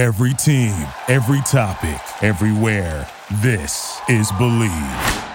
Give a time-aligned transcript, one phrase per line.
[0.00, 0.72] Every team,
[1.08, 3.06] every topic, everywhere.
[3.42, 5.26] This is Bleav.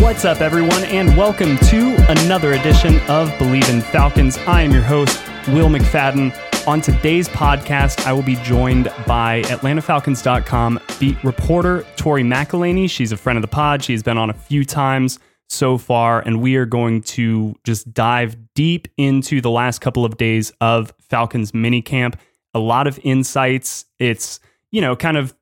[0.00, 4.38] What's up, everyone, and welcome to another edition of Bleav in Falcons.
[4.46, 6.47] I am your host, Will McFadden.
[6.68, 12.90] On today's podcast, I will be joined by AtlantaFalcons.com beat reporter Tori McElhaney.
[12.90, 13.82] She's a friend of the pod.
[13.82, 15.18] She's been on a few times
[15.48, 20.18] so far, and we are going to just dive deep into the last couple of
[20.18, 22.16] days of Falcons minicamp.
[22.52, 23.86] A lot of insights.
[23.98, 24.38] It's,
[24.70, 25.34] you know, kind of,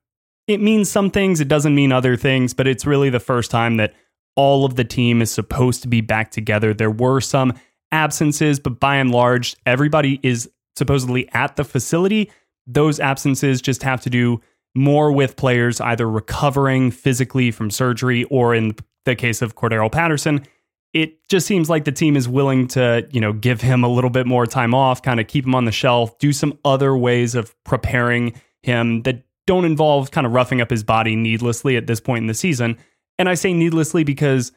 [0.47, 3.75] it means some things, it doesn't mean other things, but it's really the first time
[3.75, 3.93] that
[4.37, 6.73] all of the team is supposed to be back together.
[6.73, 7.51] There were some
[7.91, 12.31] absences, but by and large, everybody is supposedly at the facility.
[12.65, 14.41] Those absences just have to do
[14.75, 20.45] more with players either recovering physically from surgery or in the case of Cordarrelle Patterson,
[20.93, 24.09] it just seems like the team is willing to, you know, give him a little
[24.09, 27.35] bit more time off, kind of keep him on the shelf, do some other ways
[27.35, 31.99] of preparing him that don't involve kind of roughing up his body needlessly at this
[31.99, 32.77] point in the season.
[33.17, 34.51] And I say needlessly because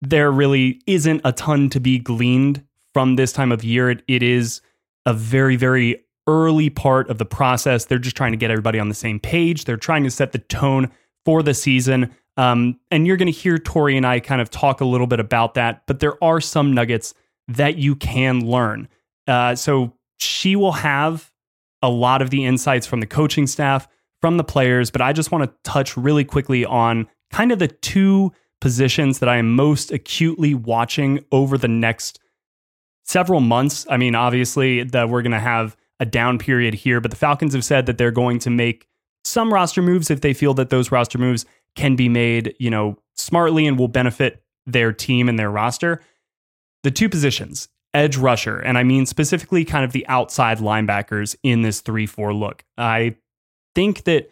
[0.00, 3.90] there really isn't a ton to be gleaned from this time of year.
[3.90, 4.60] it, it is
[5.06, 7.86] a very, very early part of the process.
[7.86, 9.64] They're just trying to get everybody on the same page.
[9.64, 10.90] They're trying to set the tone
[11.24, 12.14] for the season.
[12.36, 15.20] Um, and you're going to hear Tori and I kind of talk a little bit
[15.20, 17.14] about that, but there are some nuggets
[17.48, 18.88] that you can learn.
[19.26, 21.30] Uh, so she will have
[21.82, 23.88] a lot of the insights from the coaching staff,
[24.20, 27.68] from the players, but I just want to touch really quickly on kind of the
[27.68, 32.20] two positions that I am most acutely watching over the next
[33.12, 33.86] several months.
[33.90, 37.52] I mean, obviously, that we're going to have a down period here, but the Falcons
[37.52, 38.88] have said that they're going to make
[39.24, 41.44] some roster moves if they feel that those roster moves
[41.76, 46.00] can be made, you know, smartly and will benefit their team and their roster.
[46.82, 51.62] The two positions, edge rusher, and I mean specifically kind of the outside linebackers in
[51.62, 52.64] this 3 4 look.
[52.76, 53.16] I
[53.74, 54.28] think that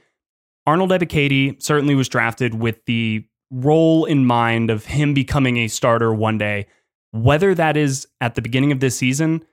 [0.67, 6.13] Arnold Ebiketie certainly was drafted with the role in mind of him becoming a starter
[6.13, 6.67] one day.
[7.12, 9.44] Whether that is at the beginning of this season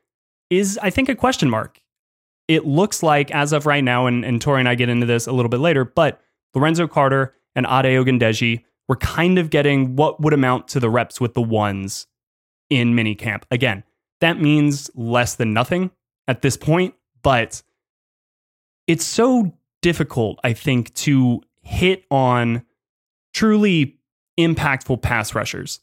[0.49, 1.79] is, I think, a question mark.
[2.47, 5.27] It looks like, as of right now, and, and Tori and I get into this
[5.27, 6.21] a little bit later, but
[6.55, 11.19] Lorenzo Carter and Ade Ogundeji were kind of getting what would amount to the reps
[11.19, 12.07] with the ones
[12.69, 13.43] in minicamp.
[13.51, 13.83] Again,
[14.21, 15.91] that means less than nothing
[16.27, 17.61] at this point, but
[18.87, 22.63] it's so difficult, I think, to hit on
[23.33, 23.99] truly
[24.39, 25.81] impactful pass rushers.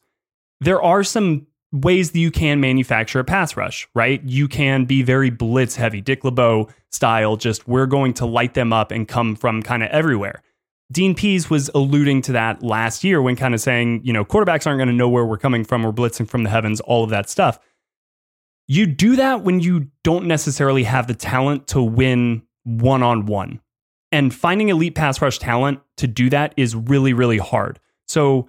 [0.61, 4.23] There are some ways that you can manufacture a pass rush, right?
[4.25, 8.73] You can be very blitz heavy, Dick LeBeau style, just we're going to light them
[8.73, 10.41] up and come from kind of everywhere.
[10.93, 14.67] Dean Pees was alluding to that last year when kind of saying, you know, quarterbacks
[14.67, 15.83] aren't going to know where we're coming from.
[15.83, 17.59] We're blitzing from the heavens, all of that stuff.
[18.69, 23.61] You do that when you don't necessarily have the talent to win one on one.
[24.13, 27.81] And finding elite pass rush talent to do that is really, really hard.
[28.07, 28.49] So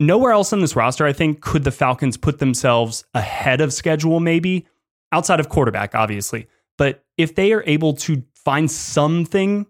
[0.00, 4.18] nowhere else on this roster, I think, could the Falcons put themselves ahead of schedule,
[4.18, 4.66] maybe
[5.12, 6.48] outside of quarterback, obviously.
[6.78, 9.66] But if they are able to find something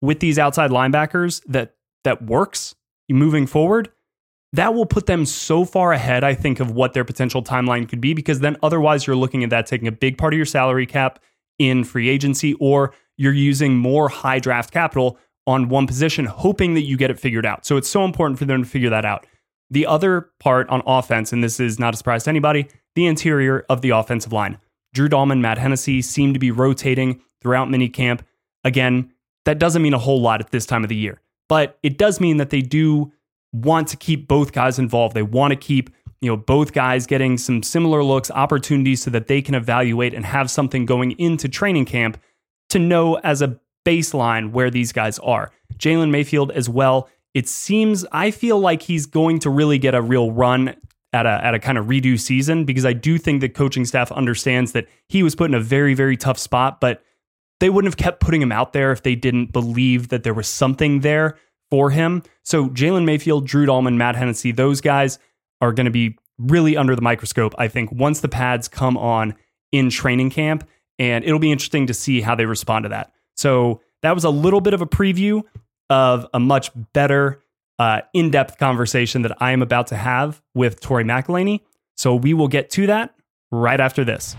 [0.00, 1.74] with these outside linebackers that
[2.04, 2.74] that works
[3.08, 3.90] moving forward,
[4.52, 8.00] that will put them so far ahead, I think, of what their potential timeline could
[8.00, 8.14] be.
[8.14, 11.18] Because then otherwise, you're looking at that taking a big part of your salary cap
[11.58, 16.82] in free agency, or you're using more high draft capital on one position, hoping that
[16.82, 17.66] you get it figured out.
[17.66, 19.26] So it's so important for them to figure that out.
[19.74, 23.66] The other part on offense, and this is not a surprise to anybody, the interior
[23.68, 24.58] of the offensive line.
[24.92, 28.20] Drew Dalman, Matt Hennessy seem to be rotating throughout minicamp.
[28.62, 29.12] Again,
[29.46, 32.20] that doesn't mean a whole lot at this time of the year, but it does
[32.20, 33.12] mean that they do
[33.52, 35.16] want to keep both guys involved.
[35.16, 35.90] They want to keep
[36.20, 40.24] you know both guys getting some similar looks, opportunities, so that they can evaluate and
[40.24, 42.16] have something going into training camp
[42.68, 45.50] to know as a baseline where these guys are.
[45.78, 50.00] Jalen Mayfield as well it seems I feel like he's going to really get a
[50.00, 50.76] real run
[51.12, 54.10] at a at a kind of redo season because I do think the coaching staff
[54.12, 57.02] understands that he was put in a very very tough spot, but
[57.60, 60.48] they wouldn't have kept putting him out there if they didn't believe that there was
[60.48, 61.36] something there
[61.70, 62.22] for him.
[62.42, 65.18] So Jalen Mayfield, Drew Dalman, Matt Hennessy, those guys
[65.60, 67.54] are going to be really under the microscope.
[67.58, 69.34] I think once the pads come on
[69.72, 73.12] in training camp, and it'll be interesting to see how they respond to that.
[73.36, 75.42] So that was a little bit of a preview
[75.90, 77.42] of a much better,
[77.78, 81.60] uh, in depth conversation that I am about to have with Tori McElhaney.
[81.96, 83.14] So we will get to that
[83.50, 84.36] right after this.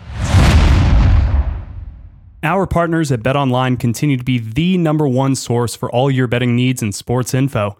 [2.43, 6.55] Our partners at BetOnline continue to be the number one source for all your betting
[6.55, 7.75] needs and sports info.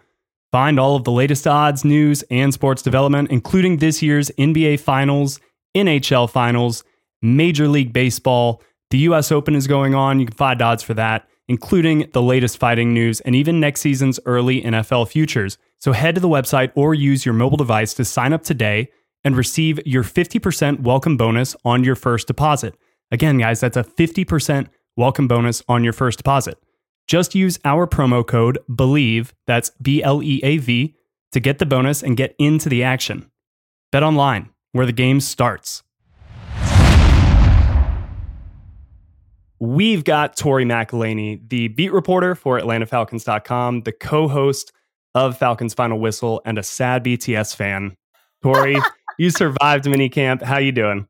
[0.52, 5.40] Find all of the latest odds, news, and sports development, including this year's NBA Finals,
[5.76, 6.84] NHL Finals,
[7.22, 8.62] Major League Baseball.
[8.90, 10.20] The US Open is going on.
[10.20, 14.20] You can find odds for that, including the latest fighting news and even next season's
[14.26, 15.58] early NFL futures.
[15.78, 18.90] So head to the website or use your mobile device to sign up today
[19.24, 22.76] and receive your 50% welcome bonus on your first deposit.
[23.12, 26.58] Again, guys, that's a 50% welcome bonus on your first deposit.
[27.08, 30.96] Just use our promo code BELIEVE, that's B L E A V,
[31.34, 33.30] to get the bonus and get into the action.
[33.92, 35.84] Bet online, where the game starts.
[39.60, 44.74] We've got Tori McElhaney, the beat reporter for AtlantaFalcons.com, the co host
[45.14, 47.96] of Falcons Final Whistle, and a sad BTS fan.
[48.44, 48.78] Tori,
[49.18, 50.42] you survived minicamp.
[50.42, 51.08] How you doing?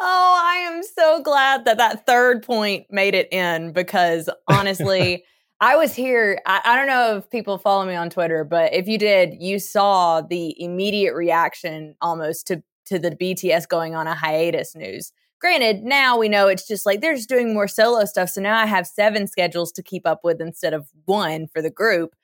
[0.00, 5.24] Oh, I am so glad that that third point made it in because honestly,
[5.60, 6.40] I was here.
[6.46, 9.58] I, I, don't know if people follow me on Twitter, but if you did, you
[9.58, 15.12] saw the immediate reaction almost to to the BTS going on a hiatus news.
[15.40, 18.28] Granted, now we know it's just like they're just doing more solo stuff.
[18.28, 21.70] So now I have seven schedules to keep up with instead of one for the
[21.70, 22.14] group.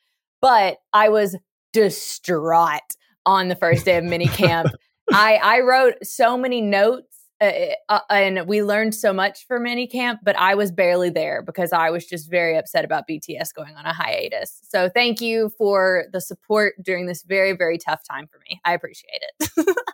[0.41, 1.37] But I was
[1.73, 4.71] distraught on the first day of minicamp.
[5.11, 9.61] I I wrote so many notes uh, uh, uh, and we learned so much for
[9.61, 13.77] minicamp, but I was barely there because I was just very upset about BTS going
[13.77, 14.61] on a hiatus.
[14.71, 18.61] So thank you for the support during this very, very tough time for me.
[18.65, 19.77] I appreciate it.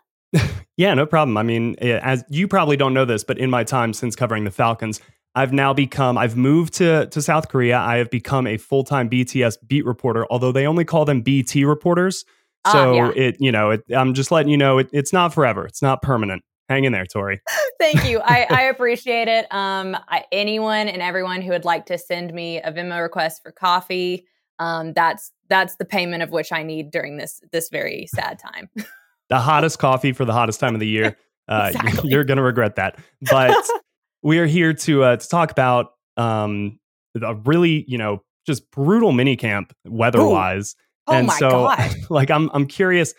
[0.76, 1.36] yeah, no problem.
[1.36, 4.50] I mean, as you probably don't know this, but in my time since covering the
[4.50, 5.00] Falcons,
[5.34, 7.78] I've now become I've moved to to South Korea.
[7.78, 12.24] I have become a full-time BTS beat reporter, although they only call them BT reporters.
[12.70, 13.12] So uh, yeah.
[13.16, 15.66] it, you know, it, I'm just letting you know it, it's not forever.
[15.66, 17.40] It's not permanent hang in there, Tori.
[17.78, 18.20] Thank you.
[18.20, 19.52] I, I appreciate it.
[19.52, 23.52] Um, I, anyone and everyone who would like to send me a Venmo request for
[23.52, 24.26] coffee,
[24.58, 28.70] um, that's that's the payment of which I need during this this very sad time.
[29.28, 31.16] the hottest coffee for the hottest time of the year.
[31.48, 32.08] Uh, exactly.
[32.08, 33.00] You're going to regret that.
[33.20, 33.68] But
[34.22, 36.78] we are here to uh, to talk about um,
[37.20, 40.76] a really you know just brutal mini camp weather wise.
[41.08, 41.96] Oh and my so, god!
[42.08, 43.12] Like I'm I'm curious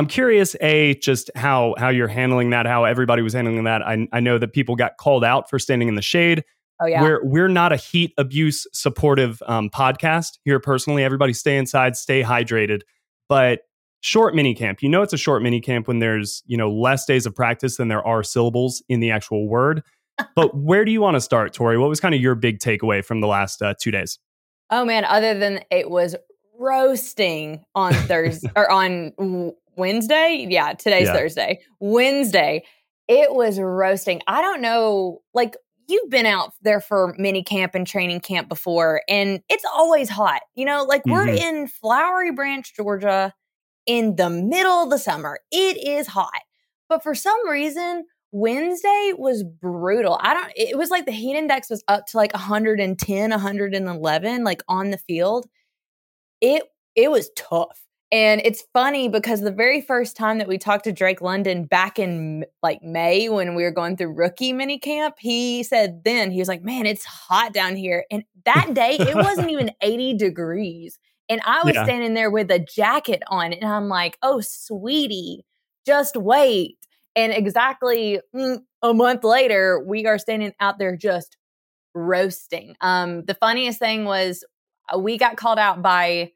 [0.00, 3.82] I'm curious, a just how how you're handling that, how everybody was handling that.
[3.82, 6.42] I, I know that people got called out for standing in the shade.
[6.80, 10.58] Oh yeah, we're we're not a heat abuse supportive um, podcast here.
[10.58, 12.80] Personally, everybody stay inside, stay hydrated.
[13.28, 13.60] But
[14.00, 17.04] short mini camp, you know, it's a short mini camp when there's you know less
[17.04, 19.82] days of practice than there are syllables in the actual word.
[20.34, 21.78] but where do you want to start, Tori?
[21.78, 24.18] What was kind of your big takeaway from the last uh, two days?
[24.70, 26.16] Oh man, other than it was
[26.58, 29.12] roasting on Thursday or on
[29.76, 30.46] Wednesday.
[30.48, 31.14] Yeah, today's yeah.
[31.14, 31.60] Thursday.
[31.80, 32.64] Wednesday,
[33.08, 34.20] it was roasting.
[34.26, 35.56] I don't know, like
[35.88, 40.42] you've been out there for mini camp and training camp before, and it's always hot.
[40.54, 41.12] You know, like mm-hmm.
[41.12, 43.34] we're in Flowery Branch, Georgia,
[43.90, 45.40] in the middle of the summer.
[45.50, 46.42] It is hot.
[46.88, 50.16] But for some reason, Wednesday was brutal.
[50.22, 54.62] I don't, it was like the heat index was up to like 110, 111, like
[54.68, 55.46] on the field.
[56.40, 56.62] It,
[56.94, 57.80] it was tough.
[58.12, 61.98] And it's funny because the very first time that we talked to Drake London back
[61.98, 66.38] in like May when we were going through rookie mini camp, he said then, he
[66.38, 68.04] was like, Man, it's hot down here.
[68.10, 70.98] And that day, it wasn't even 80 degrees.
[71.30, 71.84] And I was yeah.
[71.84, 75.46] standing there with a jacket on, and I'm like, Oh, sweetie,
[75.86, 76.76] just wait.
[77.16, 81.36] And exactly mm, a month later, we are standing out there just
[81.94, 82.76] roasting.
[82.80, 84.44] Um, the funniest thing was
[84.92, 86.32] uh, we got called out by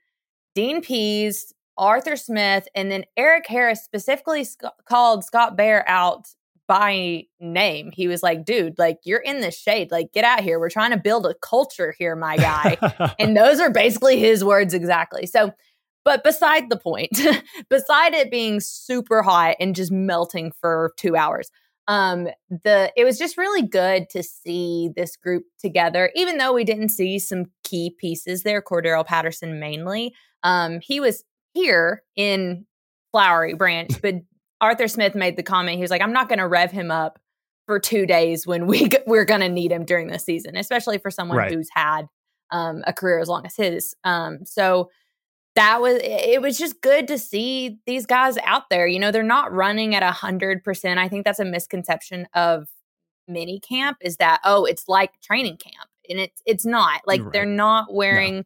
[0.54, 6.28] Dean Pees, Arthur Smith, and then Eric Harris specifically sc- called Scott Bair out
[6.66, 7.90] by name.
[7.92, 9.90] He was like, dude, like you're in the shade.
[9.90, 10.58] Like, get out here.
[10.58, 13.14] We're trying to build a culture here, my guy.
[13.18, 15.26] and those are basically his words exactly.
[15.26, 15.52] So,
[16.04, 17.18] but beside the point,
[17.70, 21.50] beside it being super hot and just melting for two hours,
[21.86, 26.64] um, the it was just really good to see this group together, even though we
[26.64, 30.14] didn't see some key pieces there, Cordarrelle Patterson mainly.
[30.42, 32.66] Um, he was here in
[33.12, 34.16] Flowery Branch, but
[34.60, 35.76] Arthur Smith made the comment.
[35.76, 37.18] He was like, "I'm not going to rev him up
[37.66, 41.10] for two days when we we're going to need him during the season, especially for
[41.10, 41.52] someone right.
[41.52, 42.06] who's had
[42.50, 44.90] um, a career as long as his." Um, so
[45.54, 48.86] that was it was just good to see these guys out there.
[48.86, 50.98] You know, they're not running at a hundred percent.
[50.98, 52.68] I think that's a misconception of
[53.28, 57.02] mini camp is that oh, it's like training camp, and it's it's not.
[57.06, 57.32] Like right.
[57.32, 58.36] they're not wearing.
[58.36, 58.42] No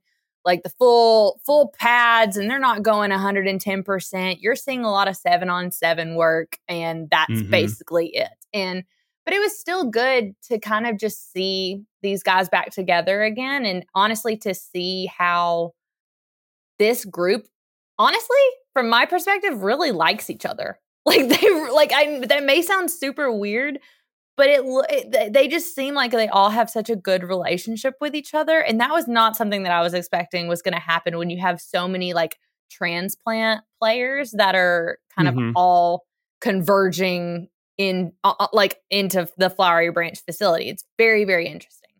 [0.49, 4.39] like the full full pads and they're not going 110%.
[4.41, 7.51] You're seeing a lot of 7 on 7 work and that's mm-hmm.
[7.51, 8.31] basically it.
[8.55, 8.85] And
[9.27, 13.67] but it was still good to kind of just see these guys back together again
[13.67, 15.73] and honestly to see how
[16.79, 17.47] this group
[17.99, 18.37] honestly
[18.73, 23.31] from my perspective really likes each other like they like i that may sound super
[23.31, 23.79] weird
[24.39, 28.15] but it, it, they just seem like they all have such a good relationship with
[28.15, 31.19] each other and that was not something that i was expecting was going to happen
[31.19, 32.39] when you have so many like
[32.71, 35.49] transplant players that are kind mm-hmm.
[35.49, 36.05] of all
[36.41, 41.91] converging in uh, uh, like into the flowery branch facility it's very very interesting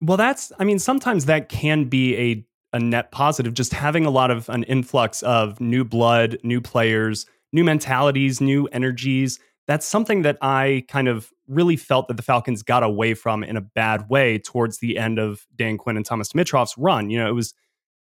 [0.00, 4.10] well that's i mean sometimes that can be a a net positive just having a
[4.10, 10.22] lot of an influx of new blood new players new mentalities new energies that's something
[10.22, 14.08] that I kind of really felt that the Falcons got away from in a bad
[14.08, 17.10] way towards the end of Dan Quinn and Thomas Dimitroff's run.
[17.10, 17.54] You know, it was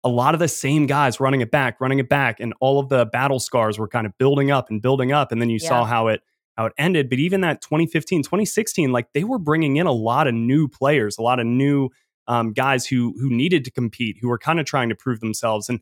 [0.04, 2.90] a lot of the same guys running it back, running it back, and all of
[2.90, 5.32] the battle scars were kind of building up and building up.
[5.32, 5.70] And then you yeah.
[5.70, 6.22] saw how it
[6.56, 7.10] how it ended.
[7.10, 11.18] But even that 2015, 2016, like they were bringing in a lot of new players,
[11.18, 11.90] a lot of new
[12.28, 15.70] um, guys who who needed to compete, who were kind of trying to prove themselves.
[15.70, 15.80] And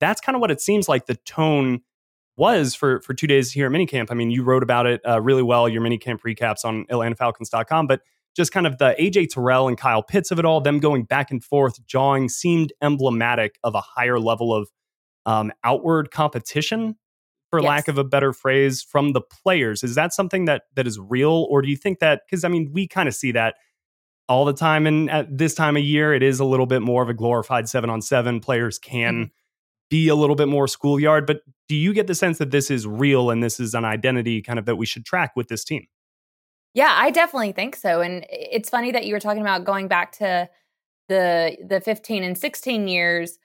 [0.00, 1.80] that's kind of what it seems like the tone
[2.42, 4.08] was for for two days here at minicamp.
[4.10, 8.00] I mean, you wrote about it uh, really well, your minicamp recaps on AtlantaFalcons.com, but
[8.34, 11.30] just kind of the AJ Terrell and Kyle Pitts of it all, them going back
[11.30, 14.68] and forth, jawing, seemed emblematic of a higher level of
[15.24, 16.96] um, outward competition,
[17.50, 17.68] for yes.
[17.68, 19.84] lack of a better phrase, from the players.
[19.84, 22.22] Is that something that that is real, or do you think that?
[22.26, 23.54] Because I mean, we kind of see that
[24.28, 27.04] all the time, and at this time of year, it is a little bit more
[27.04, 28.40] of a glorified seven on seven.
[28.40, 29.14] Players can.
[29.14, 29.36] Mm-hmm
[29.92, 31.26] be a little bit more schoolyard.
[31.26, 31.42] But
[31.72, 34.58] do you get the sense that this is real and this is an identity kind
[34.58, 35.86] of that we should track with this team?
[36.74, 38.02] Yeah, I definitely think so.
[38.02, 40.50] And it's funny that you were talking about going back to
[41.08, 43.38] the the 15 and 16 years.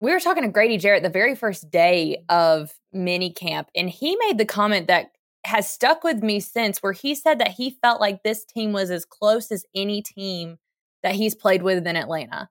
[0.00, 4.16] We were talking to Grady Jarrett the very first day of mini camp, and he
[4.16, 5.12] made the comment that
[5.46, 8.90] has stuck with me since, where he said that he felt like this team was
[8.90, 10.58] as close as any team
[11.04, 12.50] that he's played with in Atlanta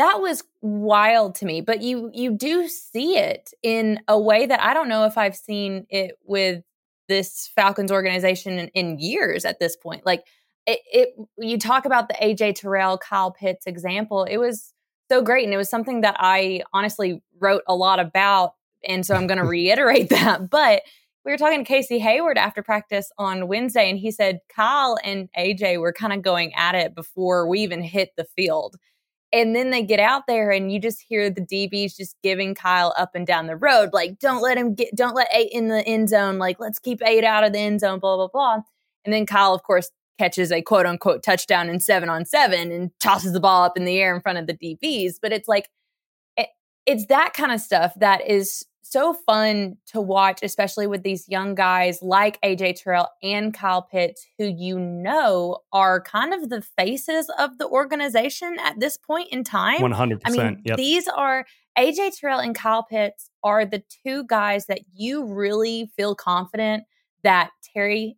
[0.00, 4.60] that was wild to me but you you do see it in a way that
[4.62, 6.62] i don't know if i've seen it with
[7.10, 10.06] this falcons organization in, in years at this point.
[10.06, 10.24] Like
[10.66, 14.72] it, it, you talk about the aj terrell kyle pitts example it was
[15.10, 18.52] so great and it was something that i honestly wrote a lot about
[18.86, 20.82] and so i'm going to reiterate that but
[21.24, 25.30] we were talking to casey hayward after practice on wednesday and he said kyle and
[25.38, 28.76] aj were kind of going at it before we even hit the field
[29.32, 32.92] and then they get out there and you just hear the DBs just giving Kyle
[32.98, 35.86] up and down the road, like, don't let him get, don't let eight in the
[35.86, 36.38] end zone.
[36.38, 38.60] Like, let's keep eight out of the end zone, blah, blah, blah.
[39.04, 42.90] And then Kyle, of course, catches a quote unquote touchdown in seven on seven and
[43.00, 45.14] tosses the ball up in the air in front of the DBs.
[45.22, 45.68] But it's like,
[46.36, 46.48] it,
[46.84, 51.54] it's that kind of stuff that is so fun to watch, especially with these young
[51.54, 57.30] guys like AJ Terrell and Kyle Pitts, who you know are kind of the faces
[57.38, 59.78] of the organization at this point in time.
[59.78, 60.20] 100%.
[60.24, 60.76] I mean, yep.
[60.76, 61.46] these are
[61.78, 66.84] AJ Terrell and Kyle Pitts are the two guys that you really feel confident
[67.22, 68.16] that Terry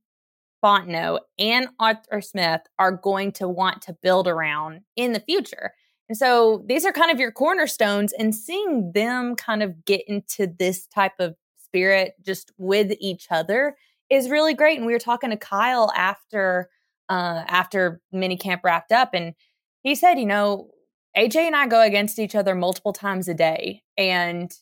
[0.65, 5.73] Fontenot and Arthur Smith are going to want to build around in the future.
[6.09, 10.47] And so these are kind of your cornerstones, and seeing them kind of get into
[10.47, 13.77] this type of spirit just with each other
[14.11, 14.77] is really great.
[14.77, 16.69] And we were talking to Kyle after
[17.09, 19.35] uh, after mini camp wrapped up, and
[19.83, 20.71] he said, you know,
[21.17, 24.53] AJ and I go against each other multiple times a day, and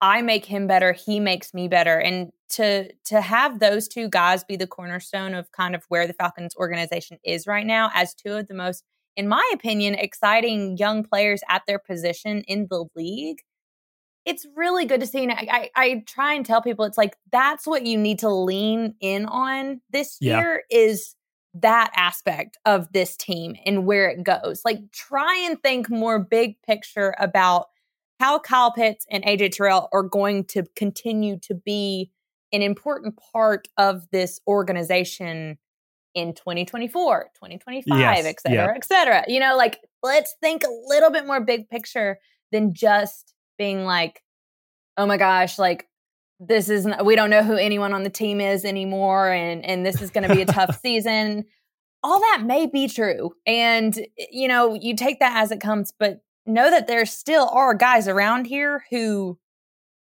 [0.00, 4.44] I make him better, he makes me better, and to to have those two guys
[4.44, 8.34] be the cornerstone of kind of where the Falcons organization is right now as two
[8.34, 8.84] of the most
[9.16, 13.38] in my opinion, exciting young players at their position in the league.
[14.26, 15.22] It's really good to see.
[15.22, 18.28] And I, I, I try and tell people it's like that's what you need to
[18.28, 20.38] lean in on this yeah.
[20.38, 21.14] year is
[21.54, 24.62] that aspect of this team and where it goes.
[24.64, 27.66] Like try and think more big picture about
[28.20, 32.10] how Kyle Pitts and AJ Terrell are going to continue to be
[32.52, 35.58] an important part of this organization
[36.14, 38.26] in 2024, 2025, yes.
[38.26, 38.72] et cetera, yeah.
[38.74, 39.24] et cetera.
[39.28, 42.18] You know, like let's think a little bit more big picture
[42.52, 44.22] than just being like,
[44.96, 45.86] oh my gosh, like
[46.40, 49.84] this is not, we don't know who anyone on the team is anymore and and
[49.84, 51.44] this is going to be a tough season
[52.02, 55.92] all that may be true and eh, you know you take that as it comes
[55.96, 59.38] but know that there still are guys around here who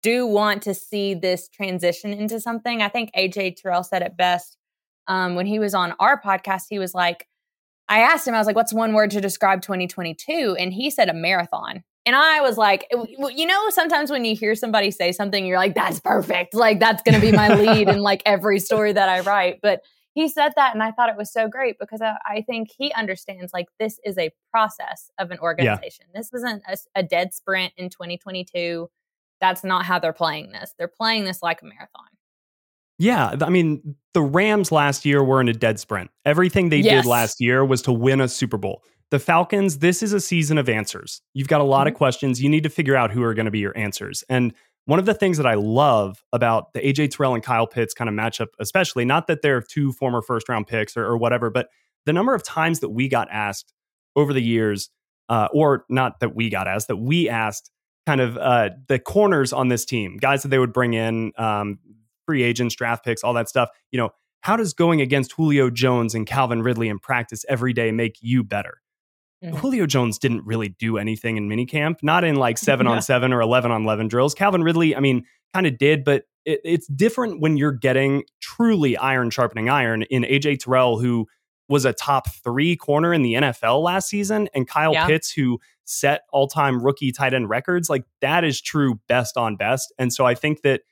[0.02, 4.56] do want to see this transition into something i think aj terrell said it best
[5.08, 7.26] um, when he was on our podcast, he was like,
[7.88, 10.56] I asked him, I was like, what's one word to describe 2022?
[10.58, 11.82] And he said a marathon.
[12.04, 15.74] And I was like, you know, sometimes when you hear somebody say something, you're like,
[15.74, 16.54] that's perfect.
[16.54, 19.60] Like, that's going to be my lead in like every story that I write.
[19.62, 19.82] But
[20.14, 22.92] he said that, and I thought it was so great because I, I think he
[22.94, 26.06] understands like this is a process of an organization.
[26.12, 26.20] Yeah.
[26.20, 28.88] This isn't a, a dead sprint in 2022.
[29.40, 30.74] That's not how they're playing this.
[30.78, 32.08] They're playing this like a marathon.
[32.98, 36.10] Yeah, I mean, the Rams last year were in a dead sprint.
[36.24, 37.04] Everything they yes.
[37.04, 38.82] did last year was to win a Super Bowl.
[39.10, 41.22] The Falcons, this is a season of answers.
[41.32, 41.94] You've got a lot mm-hmm.
[41.94, 42.42] of questions.
[42.42, 44.24] You need to figure out who are going to be your answers.
[44.28, 44.52] And
[44.86, 48.08] one of the things that I love about the AJ Terrell and Kyle Pitts kind
[48.08, 51.68] of matchup, especially not that they're two former first round picks or, or whatever, but
[52.06, 53.72] the number of times that we got asked
[54.16, 54.90] over the years,
[55.28, 57.70] uh, or not that we got asked, that we asked
[58.06, 61.78] kind of uh, the corners on this team, guys that they would bring in, um,
[62.28, 63.70] free agents, draft picks, all that stuff.
[63.90, 64.10] You know,
[64.42, 68.44] how does going against Julio Jones and Calvin Ridley in practice every day make you
[68.44, 68.82] better?
[69.42, 69.56] Mm-hmm.
[69.56, 72.92] Julio Jones didn't really do anything in minicamp, not in like seven yeah.
[72.92, 74.34] on seven or 11 on 11 drills.
[74.34, 78.98] Calvin Ridley, I mean, kind of did, but it, it's different when you're getting truly
[78.98, 81.26] iron sharpening iron in AJ Terrell, who
[81.70, 85.06] was a top three corner in the NFL last season, and Kyle yeah.
[85.06, 87.88] Pitts, who set all time rookie tight end records.
[87.88, 89.92] Like that is true best on best.
[89.98, 90.82] And so I think that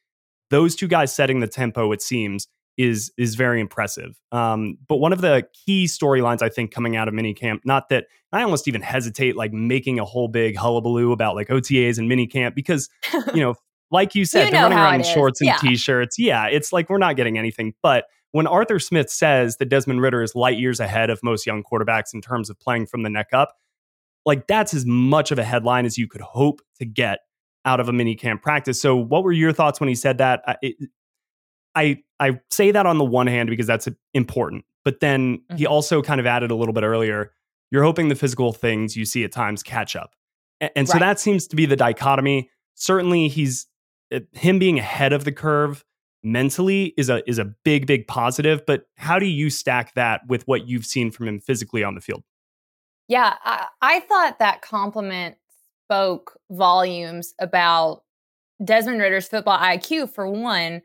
[0.50, 4.20] those two guys setting the tempo, it seems, is is very impressive.
[4.32, 8.06] Um, but one of the key storylines I think coming out of minicamp, not that
[8.32, 12.54] I almost even hesitate like making a whole big hullabaloo about like OTAs and minicamp
[12.54, 12.90] because
[13.34, 13.54] you know,
[13.90, 15.56] like you said, you they're running around in shorts and yeah.
[15.56, 16.18] t-shirts.
[16.18, 17.74] Yeah, it's like we're not getting anything.
[17.82, 21.62] But when Arthur Smith says that Desmond Ridder is light years ahead of most young
[21.62, 23.56] quarterbacks in terms of playing from the neck up,
[24.26, 27.20] like that's as much of a headline as you could hope to get
[27.66, 28.80] out of a mini camp practice.
[28.80, 30.58] So, what were your thoughts when he said that?
[30.62, 30.76] It,
[31.74, 35.56] I I say that on the one hand because that's important, but then mm-hmm.
[35.56, 37.32] he also kind of added a little bit earlier.
[37.70, 40.14] You're hoping the physical things you see at times catch up,
[40.60, 42.50] and, and so that seems to be the dichotomy.
[42.74, 43.66] Certainly, he's
[44.14, 45.84] uh, him being ahead of the curve
[46.22, 48.64] mentally is a is a big big positive.
[48.64, 52.00] But how do you stack that with what you've seen from him physically on the
[52.00, 52.22] field?
[53.08, 55.36] Yeah, I, I thought that compliment
[55.86, 58.02] spoke volumes about
[58.64, 60.82] Desmond Ridder's football IQ for one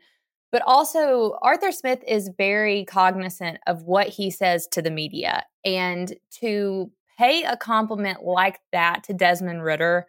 [0.52, 5.44] but also, Arthur Smith is very cognizant of what he says to the media.
[5.64, 10.06] And to pay a compliment like that to Desmond Ridder,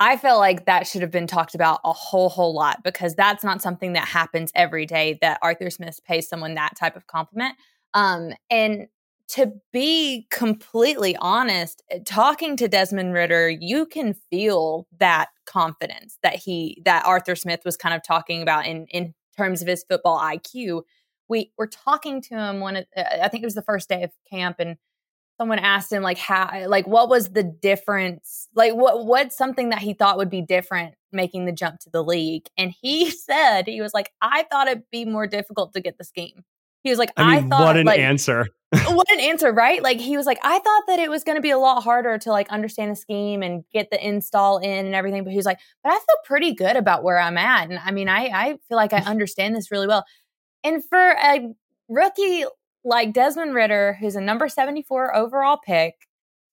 [0.00, 3.44] I felt like that should have been talked about a whole, whole lot because that's
[3.44, 7.54] not something that happens every day that Arthur Smith pays someone that type of compliment.
[7.94, 8.88] Um, and
[9.32, 16.36] to be completely honest, eh, talking to Desmond Ridder, you can feel that confidence that
[16.36, 20.18] he that Arthur Smith was kind of talking about in in terms of his football
[20.20, 20.82] IQ.
[21.28, 24.10] We were talking to him one, uh, I think it was the first day of
[24.30, 24.76] camp, and
[25.40, 28.48] someone asked him like how, like what was the difference?
[28.54, 32.04] Like what what's something that he thought would be different making the jump to the
[32.04, 32.48] league?
[32.58, 36.04] And he said he was like, I thought it'd be more difficult to get the
[36.04, 36.44] scheme.
[36.82, 38.48] He was like, I, mean, I thought what an like, answer.
[38.72, 39.82] What an answer, right?
[39.82, 42.16] Like he was like, I thought that it was going to be a lot harder
[42.18, 45.24] to like understand the scheme and get the install in and everything.
[45.24, 47.68] But he was like, but I feel pretty good about where I'm at.
[47.68, 50.04] And I mean, I, I feel like I understand this really well.
[50.64, 51.52] And for a
[51.88, 52.44] rookie
[52.84, 55.94] like Desmond Ridder, who's a number 74 overall pick,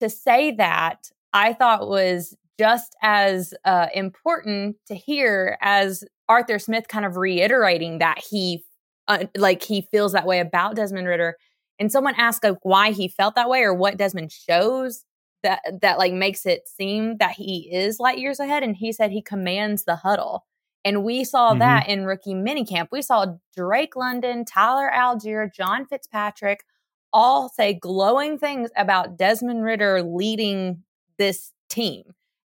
[0.01, 6.88] to say that I thought was just as uh, important to hear as Arthur Smith
[6.89, 8.65] kind of reiterating that he
[9.08, 11.36] uh, like he feels that way about Desmond Ridder.
[11.79, 15.05] And someone asked like why he felt that way or what Desmond shows
[15.43, 18.63] that that like makes it seem that he is light years ahead.
[18.63, 20.45] And he said he commands the huddle.
[20.85, 21.59] And we saw mm-hmm.
[21.59, 22.87] that in rookie minicamp.
[22.91, 26.63] We saw Drake London, Tyler Allgeier John Fitzpatrick
[27.11, 30.83] all say glowing things about Desmond Ridder leading
[31.17, 32.03] this team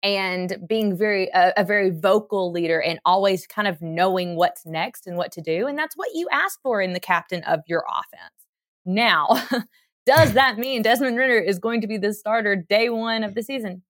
[0.03, 5.07] and being very a, a, very vocal leader and always kind of knowing what's next
[5.07, 7.85] and what to do and that's what you ask for in the captain of your
[7.89, 8.48] offense
[8.89, 9.29] now
[10.07, 13.43] does that mean desmond Ridder is going to be the starter day one of the
[13.43, 13.83] season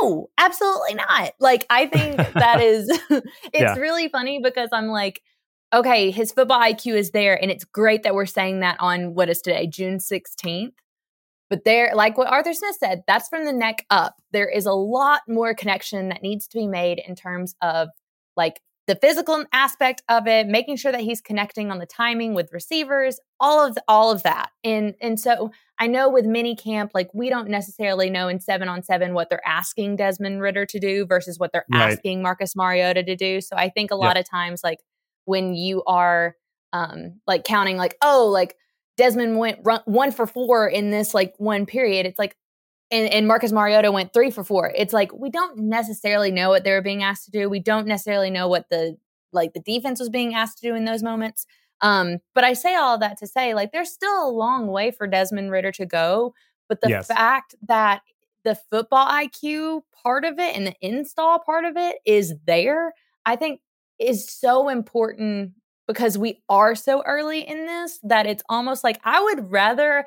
[0.00, 3.74] no absolutely not like i think that is it's yeah.
[3.74, 5.22] really funny because i'm like
[5.72, 9.28] okay his football iq is there and it's great that we're saying that on what
[9.28, 10.72] is today june 16th
[11.50, 14.16] but there, like what Arthur Smith said, that's from the neck up.
[14.32, 17.90] There is a lot more connection that needs to be made in terms of
[18.36, 22.52] like the physical aspect of it, making sure that he's connecting on the timing with
[22.52, 24.50] receivers, all of the, all of that.
[24.62, 28.68] And and so I know with mini camp, like we don't necessarily know in seven
[28.68, 31.92] on seven what they're asking Desmond Ridder to do versus what they're right.
[31.92, 33.40] asking Marcus Mariota to do.
[33.40, 34.24] So I think a lot yep.
[34.24, 34.80] of times, like
[35.24, 36.36] when you are
[36.72, 38.54] um like counting, like oh, like
[38.96, 42.06] Desmond went run, one for four in this like one period.
[42.06, 42.36] It's like,
[42.90, 44.72] and, and Marcus Mariota went three for four.
[44.76, 47.48] It's like we don't necessarily know what they were being asked to do.
[47.48, 48.96] We don't necessarily know what the
[49.32, 51.46] like the defense was being asked to do in those moments.
[51.80, 55.06] Um, but I say all that to say, like, there's still a long way for
[55.06, 56.34] Desmond Ridder to go.
[56.68, 57.08] But the yes.
[57.08, 58.02] fact that
[58.44, 62.94] the football IQ part of it and the install part of it is there,
[63.26, 63.60] I think
[63.98, 65.52] is so important
[65.86, 70.06] because we are so early in this that it's almost like I would rather,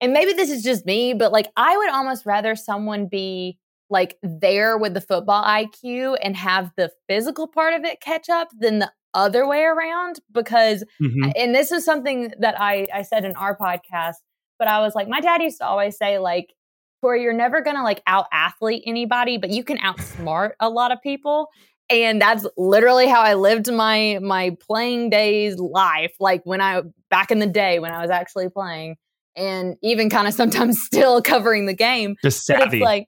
[0.00, 3.58] and maybe this is just me, but like I would almost rather someone be
[3.88, 8.48] like there with the football IQ and have the physical part of it catch up
[8.58, 11.32] than the other way around because mm-hmm.
[11.34, 14.14] and this is something that I I said in our podcast
[14.56, 16.54] but I was like my dad used to always say like
[17.00, 21.00] where you're never to like out athlete anybody, but you can outsmart a lot of
[21.02, 21.48] people.
[21.88, 26.14] And that's literally how I lived my my playing days life.
[26.20, 28.96] Like when I back in the day when I was actually playing,
[29.36, 32.16] and even kind of sometimes still covering the game.
[32.22, 32.80] Just savvy.
[32.80, 33.06] like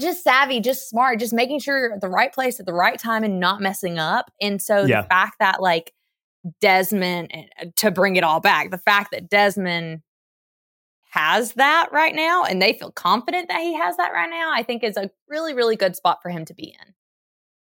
[0.00, 2.98] just savvy, just smart, just making sure you're at the right place at the right
[2.98, 4.30] time and not messing up.
[4.40, 5.02] And so yeah.
[5.02, 5.92] the fact that like
[6.60, 10.02] Desmond, uh, to bring it all back, the fact that Desmond
[11.10, 14.62] has that right now and they feel confident that he has that right now, I
[14.62, 16.94] think is a really, really good spot for him to be in.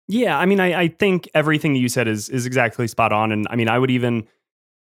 [0.08, 3.30] Yeah, I mean, I, I think everything you said is is exactly spot on.
[3.30, 4.26] And I mean, I would even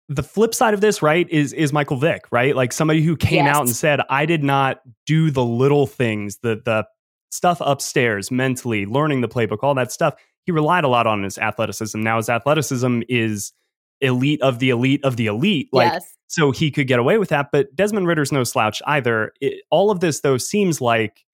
[0.10, 2.56] the flip side of this, right, is is Michael Vick, right?
[2.56, 3.56] Like somebody who came yes.
[3.56, 6.86] out and said, I did not do the little things, the the
[7.32, 10.16] stuff upstairs, mentally, learning the playbook, all that stuff.
[10.46, 12.02] He relied a lot on his athleticism.
[12.02, 13.54] Now his athleticism is
[14.02, 15.70] elite of the elite of the elite.
[15.72, 17.50] Like yes so he could get away with that.
[17.52, 19.34] But Desmond Ridder's no slouch either.
[19.42, 21.26] It, all of this, though, seems like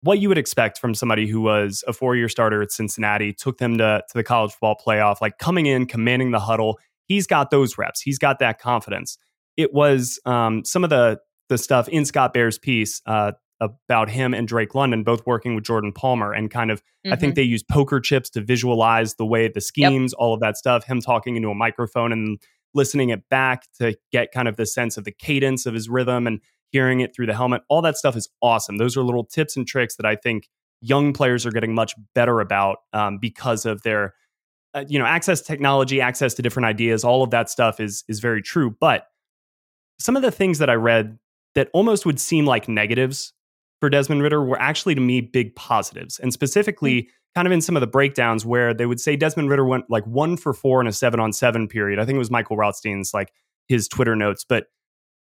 [0.00, 3.58] what you would expect from somebody who was a four year starter at Cincinnati, took
[3.58, 6.78] them to, to the college football playoff, like coming in, commanding the huddle.
[7.08, 9.18] He's got those reps, he's got that confidence.
[9.56, 14.34] It was um, some of the the stuff in Scott Bair's piece uh, about him
[14.34, 17.12] and Drake London both working with Jordan Palmer and kind of mm-hmm.
[17.12, 17.36] I think mm-hmm.
[17.36, 20.18] they use poker chips to visualize the way the schemes, yep.
[20.18, 22.38] all of that stuff, him talking into a microphone and
[22.74, 26.26] listening it back to get kind of the sense of the cadence of his rhythm
[26.26, 26.40] and
[26.70, 27.62] hearing it through the helmet.
[27.68, 28.76] All that stuff is awesome.
[28.76, 30.48] Those are little tips and tricks that I think
[30.80, 34.14] young players are getting much better about um, because of their
[34.74, 38.04] uh, you know access to technology access to different ideas all of that stuff is
[38.08, 39.06] is very true but
[39.98, 41.18] some of the things that i read
[41.54, 43.32] that almost would seem like negatives
[43.80, 47.60] for desmond Ridder were actually to me big positives and specifically mm kind of in
[47.60, 50.80] some of the breakdowns where they would say Desmond Ridder went like one for four
[50.80, 52.00] in a seven on seven period.
[52.00, 53.32] I think it was Michael Rothstein's like
[53.68, 54.66] his Twitter notes, but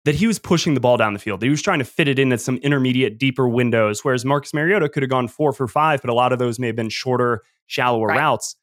[0.03, 1.41] that he was pushing the ball down the field.
[1.41, 4.87] He was trying to fit it in at some intermediate, deeper windows, whereas Marcus Mariota
[4.87, 7.41] could have gone four for five, but a lot of those may have been shorter,
[7.65, 8.19] shallower right.
[8.19, 8.55] routes.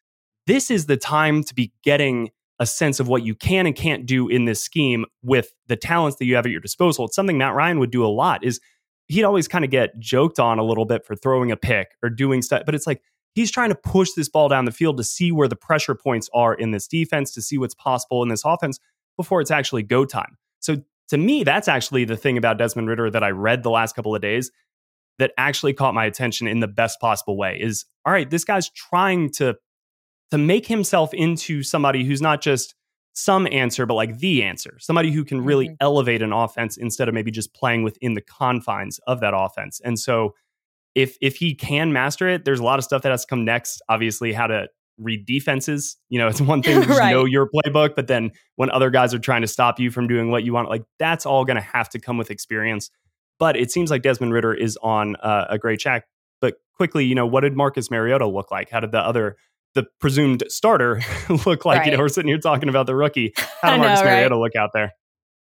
[0.46, 4.06] This is the time to be getting a sense of what you can and can't
[4.06, 7.06] do in this scheme with the talents that you have at your disposal.
[7.06, 8.60] It's something Matt Ryan would do a lot is
[9.08, 12.08] he'd always kind of get joked on a little bit for throwing a pick or
[12.08, 13.02] doing stuff, but it's like
[13.34, 16.28] he's trying to push this ball down the field to see where the pressure points
[16.34, 18.78] are in this defense, to see what's possible in this offense
[19.16, 20.36] before it's actually go time.
[20.60, 20.76] So
[21.08, 24.14] to me, that's actually the thing about Desmond Ridder that I read the last couple
[24.14, 24.50] of days
[25.18, 28.70] that actually caught my attention in the best possible way is all right, this guy's
[28.70, 29.56] trying to
[30.32, 32.74] to make himself into somebody who's not just
[33.12, 35.74] some answer, but like the answer, somebody who can really mm-hmm.
[35.82, 39.78] elevate an offense instead of maybe just playing within the confines of that offense.
[39.84, 40.34] And so
[40.94, 43.44] if if he can master it, there's a lot of stuff that has to come
[43.44, 43.82] next.
[43.90, 45.98] Obviously, how to read defenses.
[46.08, 47.10] You know, it's one thing to just right.
[47.10, 50.30] know your playbook, but then when other guys are trying to stop you from doing
[50.30, 52.88] what you want, like that's all going to have to come with experience.
[53.38, 56.06] But it seems like Desmond Ridder is on uh, a great track.
[56.40, 58.70] But quickly, you know, what did Marcus Mariota look like?
[58.70, 59.36] How did the other
[59.74, 61.00] the presumed starter
[61.46, 61.78] look like?
[61.78, 61.86] Right.
[61.86, 63.32] You know, we're sitting here talking about the rookie.
[63.62, 64.40] How did Marcus Mariota right?
[64.40, 64.92] look out there?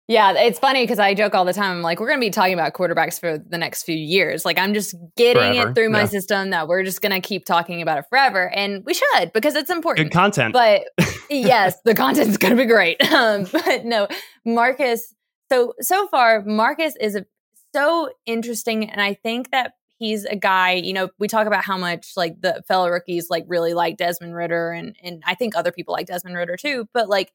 [0.07, 1.79] Yeah, it's funny because I joke all the time.
[1.79, 4.45] I'm like, we're going to be talking about quarterbacks for the next few years.
[4.45, 5.71] Like, I'm just getting forever.
[5.71, 6.07] it through my yeah.
[6.07, 8.51] system that we're just going to keep talking about it forever.
[8.55, 10.11] And we should because it's important.
[10.11, 10.53] Good content.
[10.53, 10.83] But
[11.31, 13.01] yes, the content's going to be great.
[13.15, 14.09] Um, but no,
[14.45, 15.15] Marcus.
[15.51, 17.25] So, so far, Marcus is a,
[17.73, 18.91] so interesting.
[18.91, 22.41] And I think that he's a guy, you know, we talk about how much like
[22.41, 26.07] the fellow rookies like really like Desmond Ridder And, and I think other people like
[26.07, 26.89] Desmond Ridder too.
[26.93, 27.33] But like,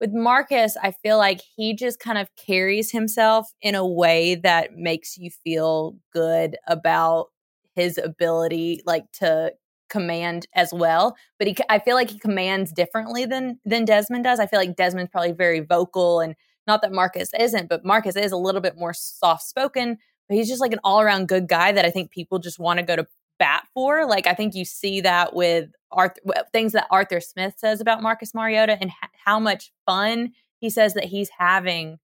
[0.00, 4.74] with Marcus, I feel like he just kind of carries himself in a way that
[4.74, 7.26] makes you feel good about
[7.74, 9.52] his ability, like to
[9.90, 11.16] command as well.
[11.38, 14.40] But he, I feel like he commands differently than than Desmond does.
[14.40, 16.34] I feel like Desmond's probably very vocal, and
[16.66, 19.98] not that Marcus isn't, but Marcus is a little bit more soft spoken.
[20.30, 22.78] But he's just like an all around good guy that I think people just want
[22.78, 23.08] to go to
[23.40, 24.06] bat for.
[24.06, 26.20] Like I think you see that with Arthur,
[26.52, 30.94] things that Arthur Smith says about Marcus Mariota and ha- how much fun he says
[30.94, 31.98] that he's having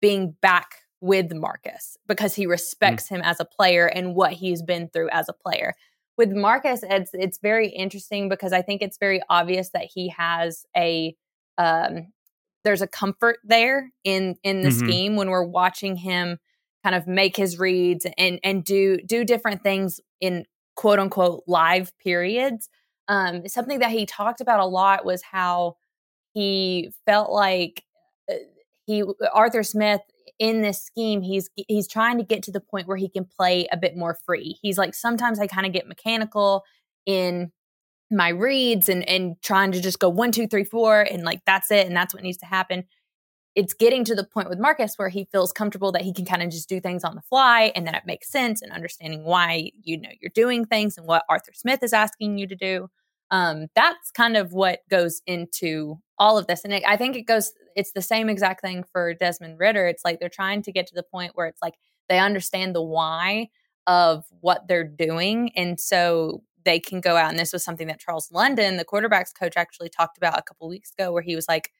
[0.00, 2.50] being back with Marcus because he mm.
[2.50, 3.16] respects mm.
[3.16, 5.74] him as a player and what he's been through as a player.
[6.16, 10.66] With Marcus, it's it's very interesting because I think it's very obvious that he has
[10.76, 11.16] a
[11.58, 12.12] um,
[12.62, 14.86] there's a comfort there in in the mm-hmm.
[14.86, 16.38] scheme when we're watching him
[16.82, 20.44] kind of make his reads and and do do different things in
[20.76, 22.68] quote unquote live periods.
[23.08, 25.76] Um, something that he talked about a lot was how
[26.34, 27.84] he felt like
[28.30, 28.34] uh,
[28.84, 30.00] he Arthur Smith
[30.38, 33.66] in this scheme he's he's trying to get to the point where he can play
[33.70, 34.58] a bit more free.
[34.62, 36.64] He's like sometimes I kind of get mechanical
[37.06, 37.52] in
[38.10, 41.70] my reads and and trying to just go one two three four and like that's
[41.70, 42.84] it and that's what needs to happen
[43.54, 46.42] it's getting to the point with Marcus where he feels comfortable that he can kind
[46.42, 49.70] of just do things on the fly and that it makes sense and understanding why
[49.82, 52.88] you know you're doing things and what Arthur Smith is asking you to do.
[53.30, 56.64] Um, that's kind of what goes into all of this.
[56.64, 59.86] And it, I think it goes, it's the same exact thing for Desmond Ridder.
[59.86, 61.74] It's like they're trying to get to the point where it's like
[62.10, 63.48] they understand the why
[63.86, 65.50] of what they're doing.
[65.56, 67.30] And so they can go out.
[67.30, 70.68] And this was something that Charles London, the quarterbacks coach, actually talked about a couple
[70.68, 71.72] weeks ago, where he was like,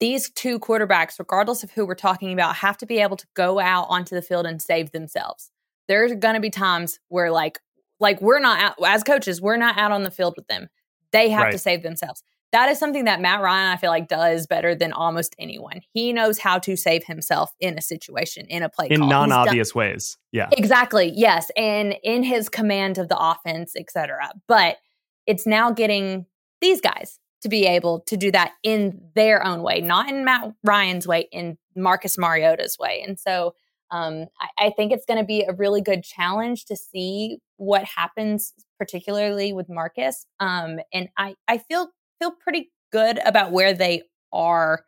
[0.00, 3.60] these two quarterbacks, regardless of who we're talking about, have to be able to go
[3.60, 5.50] out onto the field and save themselves.
[5.88, 7.60] There's going to be times where, like,
[8.00, 10.68] like we're not out, as coaches, we're not out on the field with them.
[11.12, 11.52] They have right.
[11.52, 12.22] to save themselves.
[12.52, 15.82] That is something that Matt Ryan, I feel like, does better than almost anyone.
[15.92, 20.18] He knows how to save himself in a situation, in a play in non-obvious ways.
[20.32, 21.12] Yeah, exactly.
[21.14, 24.32] Yes, and in his command of the offense, etc.
[24.48, 24.78] But
[25.26, 26.26] it's now getting
[26.60, 30.52] these guys to be able to do that in their own way, not in Matt
[30.62, 33.02] Ryan's way, in Marcus Mariota's way.
[33.06, 33.54] And so
[33.90, 37.84] um, I, I, think it's going to be a really good challenge to see what
[37.84, 40.26] happens, particularly with Marcus.
[40.38, 41.88] Um, and I, I feel
[42.20, 44.84] feel pretty good about where they are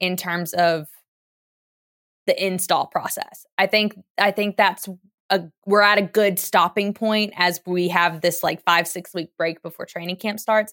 [0.00, 0.86] in terms of
[2.26, 3.44] the install process.
[3.58, 4.88] I think I think that's
[5.30, 9.30] a we're at a good stopping point as we have this like five six week
[9.36, 10.72] break before training camp starts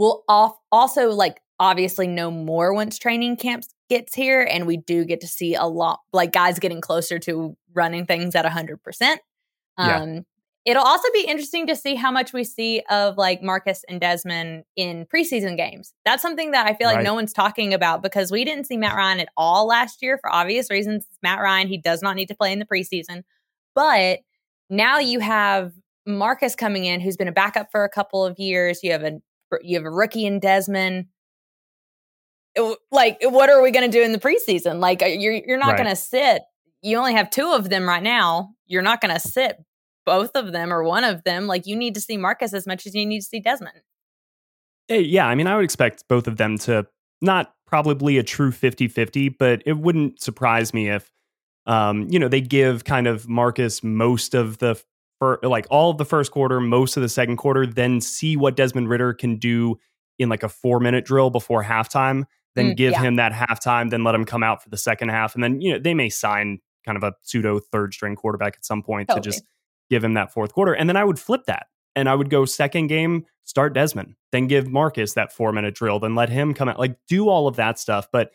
[0.00, 5.04] we'll off also like obviously know more once training camps gets here and we do
[5.04, 8.78] get to see a lot like guys getting closer to running things at 100%
[9.76, 10.20] um yeah.
[10.64, 14.64] it'll also be interesting to see how much we see of like marcus and desmond
[14.74, 15.92] in preseason games.
[16.06, 17.04] That's something that i feel like right.
[17.04, 20.32] no one's talking about because we didn't see matt ryan at all last year for
[20.32, 21.04] obvious reasons.
[21.10, 23.22] It's matt ryan he does not need to play in the preseason.
[23.74, 24.20] But
[24.70, 25.72] now you have
[26.06, 28.80] marcus coming in who's been a backup for a couple of years.
[28.82, 29.20] You have a
[29.62, 31.06] you have a rookie in Desmond.
[32.54, 34.80] It, like, what are we going to do in the preseason?
[34.80, 35.78] Like, uh, you're you're not right.
[35.78, 36.42] going to sit.
[36.82, 38.54] You only have two of them right now.
[38.66, 39.56] You're not going to sit
[40.06, 41.46] both of them or one of them.
[41.46, 43.80] Like, you need to see Marcus as much as you need to see Desmond.
[44.88, 46.86] Hey, yeah, I mean, I would expect both of them to
[47.20, 51.12] not probably a true 50-50, but it wouldn't surprise me if
[51.66, 54.82] um, you know, they give kind of Marcus most of the
[55.20, 58.56] for like all of the first quarter, most of the second quarter, then see what
[58.56, 59.78] Desmond Ridder can do
[60.18, 62.24] in like a four minute drill before halftime,
[62.56, 63.02] then mm, give yeah.
[63.02, 65.34] him that halftime, then let him come out for the second half.
[65.34, 68.64] And then, you know, they may sign kind of a pseudo third string quarterback at
[68.64, 69.22] some point totally.
[69.22, 69.44] to just
[69.90, 70.72] give him that fourth quarter.
[70.72, 74.46] And then I would flip that and I would go second game, start Desmond, then
[74.46, 77.56] give Marcus that four minute drill, then let him come out, like do all of
[77.56, 78.08] that stuff.
[78.10, 78.30] But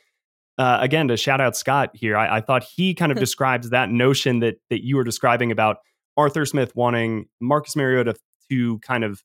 [0.59, 3.89] uh, again, to shout out Scott here, I, I thought he kind of describes that
[3.89, 5.77] notion that that you were describing about
[6.17, 8.15] Arthur Smith wanting Marcus Mariota
[8.49, 9.23] to kind of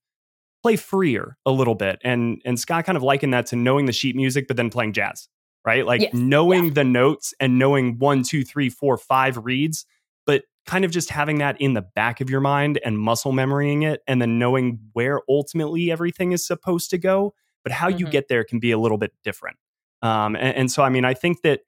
[0.62, 1.98] play freer a little bit.
[2.04, 4.92] And and Scott kind of likened that to knowing the sheet music, but then playing
[4.92, 5.28] jazz,
[5.64, 5.86] right?
[5.86, 6.14] Like yes.
[6.14, 6.72] knowing yeah.
[6.74, 9.86] the notes and knowing one, two, three, four, five reads,
[10.26, 13.84] but kind of just having that in the back of your mind and muscle memorying
[13.84, 17.34] it and then knowing where ultimately everything is supposed to go.
[17.62, 17.98] But how mm-hmm.
[17.98, 19.56] you get there can be a little bit different.
[20.02, 21.60] Um, and, and so, I mean, I think that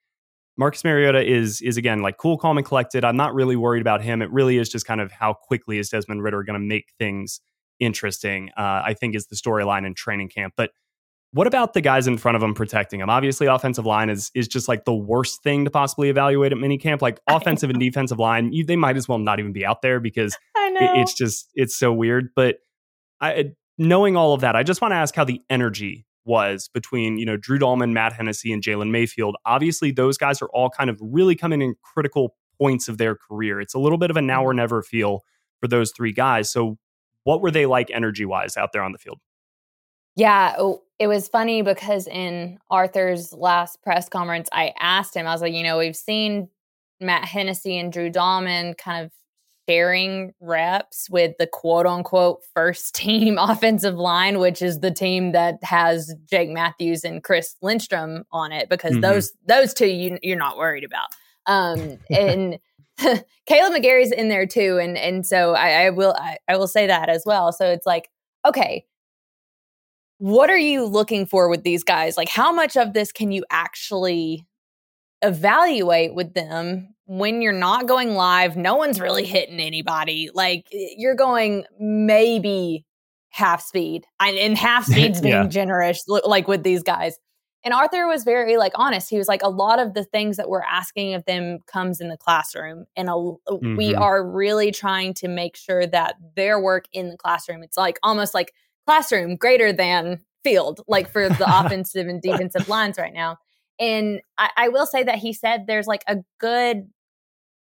[0.57, 3.05] Marcus Mariota is is again like cool, calm, and collected.
[3.05, 4.23] I'm not really worried about him.
[4.23, 7.41] It really is just kind of how quickly is Desmond Ridder going to make things
[7.81, 8.51] interesting.
[8.57, 10.55] Uh, I think is the storyline in training camp.
[10.57, 10.71] But
[11.33, 13.09] what about the guys in front of him protecting him?
[13.09, 17.01] Obviously, offensive line is is just like the worst thing to possibly evaluate at minicamp.
[17.01, 20.01] Like offensive and defensive line, you, they might as well not even be out there
[20.01, 22.29] because it, it's just it's so weird.
[22.37, 22.57] But
[23.21, 27.19] I, knowing all of that, I just want to ask how the energy was between,
[27.19, 29.37] you know, Drew Dalman, Matt Hennessy, and Jalen Mayfield.
[29.45, 33.61] Obviously, those guys are all kind of really coming in critical points of their career.
[33.61, 34.59] It's a little bit of a now or mm-hmm.
[34.59, 35.25] never feel
[35.61, 36.51] for those three guys.
[36.51, 36.79] So,
[37.25, 39.21] what were they like energy wise out there on the field?
[40.17, 45.33] Yeah, oh, it was funny because in Arthur's last press conference, I asked him, I
[45.33, 46.49] was like, you know, we've seen
[47.01, 49.13] Matt Hennessy and Drew Dalman kind of
[49.69, 55.63] sharing reps with the quote unquote first team offensive line, which is the team that
[55.63, 59.01] has Jake Matthews and Chris Lindstrom on it, because mm-hmm.
[59.01, 61.09] those those two you, you're not worried about.
[61.47, 62.59] Um, and
[62.99, 66.87] Kaleb McGary's in there too, and and so I, I will I, I will say
[66.87, 67.53] that as well.
[67.53, 68.09] So it's like
[68.47, 68.87] okay,
[70.23, 72.17] what are you looking for with these guys?
[72.17, 74.47] Like, how much of this can you actually
[75.21, 78.57] evaluate with them when you're not going live?
[78.57, 80.31] No one's really hitting anybody.
[80.33, 82.87] Like, you're going maybe
[83.29, 85.47] half speed, and half speed's being yeah.
[85.47, 87.19] generous, like with these guys.
[87.65, 89.09] And Arthur was very like honest.
[89.09, 92.09] He was like, a lot of the things that we're asking of them comes in
[92.09, 93.77] the classroom, and a, mm-hmm.
[93.77, 97.63] we are really trying to make sure that their work in the classroom.
[97.63, 98.53] It's like almost like
[98.87, 103.37] classroom greater than field, like for the offensive and defensive lines right now.
[103.79, 106.89] And I, I will say that he said there's like a good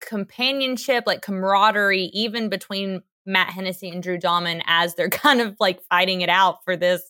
[0.00, 5.80] companionship, like camaraderie, even between Matt Hennessy and Drew Dalman as they're kind of like
[5.88, 7.02] fighting it out for this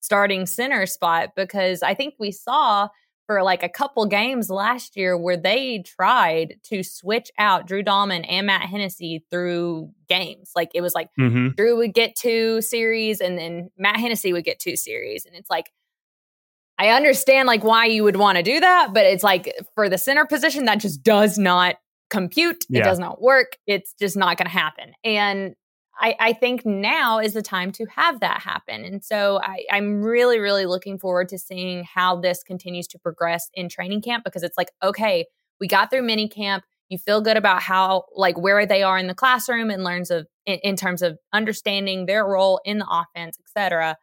[0.00, 1.30] starting center spot.
[1.36, 2.88] Because I think we saw
[3.26, 8.26] for like a couple games last year where they tried to switch out Drew Dalman
[8.28, 10.50] and Matt Hennessy through games.
[10.54, 11.48] Like it was like mm-hmm.
[11.56, 15.24] Drew would get two series and then Matt Hennessy would get two series.
[15.24, 15.70] And it's like,
[16.78, 19.98] I understand like why you would want to do that, but it's like for the
[19.98, 21.76] center position, that just does not
[22.12, 22.64] compute.
[22.68, 22.80] Yeah.
[22.80, 23.56] It does not work.
[23.66, 24.92] It's just not going to happen.
[25.02, 25.56] And
[25.98, 28.84] I, I, think now is the time to have that happen.
[28.84, 33.50] And so I, I'm really, really looking forward to seeing how this continues to progress
[33.54, 35.26] in training camp because it's like, okay,
[35.58, 36.64] we got through mini camp.
[36.90, 40.26] You feel good about how, like, where they are in the classroom and learns of
[40.44, 43.96] in, in terms of understanding their role in the offense, etc.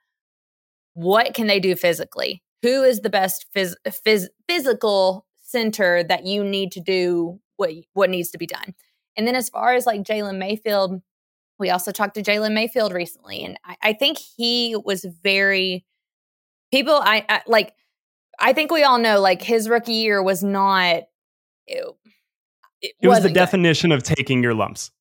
[0.93, 2.41] What can they do physically?
[2.63, 8.10] Who is the best phys, phys, physical center that you need to do what what
[8.10, 8.74] needs to be done?
[9.17, 11.02] And then as far as like Jalen Mayfield,
[11.60, 15.86] we also talked to Jalen Mayfield recently, and I, I, think he was very
[16.72, 16.95] people.
[16.95, 17.74] I, I, like.
[18.41, 21.04] I think we all know like his rookie year was not.
[21.67, 21.86] It,
[22.82, 23.36] it, it was the good.
[23.36, 24.91] definition of taking your lumps.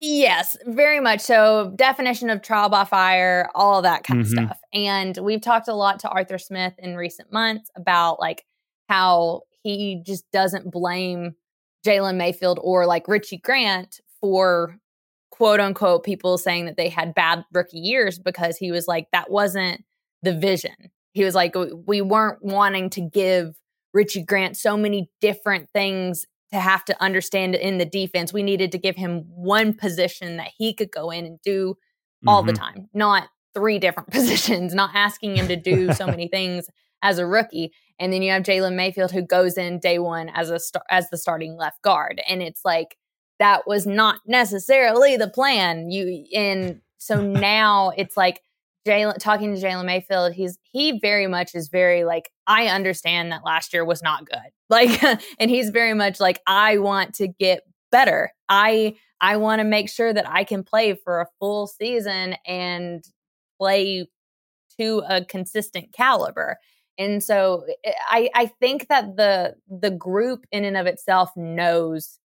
[0.00, 1.72] Yes, very much so.
[1.76, 4.38] Definition of trial by fire, all that kind mm-hmm.
[4.38, 4.60] of stuff.
[4.72, 8.44] And we've talked a lot to Arthur Smith in recent months about like
[8.88, 11.36] how he just doesn't blame
[11.86, 14.76] Jalen Mayfield or like Richie Grant for
[15.30, 19.30] quote unquote people saying that they had bad rookie years because he was like, that
[19.30, 19.84] wasn't
[20.22, 20.74] the vision.
[21.12, 21.54] He was like,
[21.86, 23.56] we weren't wanting to give
[23.92, 28.32] Richie Grant so many different things to have to understand in the defense.
[28.32, 31.76] We needed to give him one position that he could go in and do
[32.26, 32.48] all mm-hmm.
[32.48, 36.68] the time, not three different positions, not asking him to do so many things
[37.02, 37.72] as a rookie.
[37.98, 41.10] And then you have Jalen Mayfield who goes in day one as a star- as
[41.10, 42.96] the starting left guard, and it's like
[43.38, 45.90] that was not necessarily the plan.
[45.90, 48.40] You and so now it's like
[48.86, 53.44] Jalen talking to Jalen Mayfield, he's he very much is very like, I understand that
[53.44, 54.38] last year was not good.
[54.70, 55.02] Like
[55.40, 58.30] and he's very much like, I want to get better.
[58.48, 63.04] I I want to make sure that I can play for a full season and
[63.58, 64.06] play
[64.78, 66.56] to a consistent caliber.
[67.00, 72.18] And so eh, I, I think that the the group in and of itself knows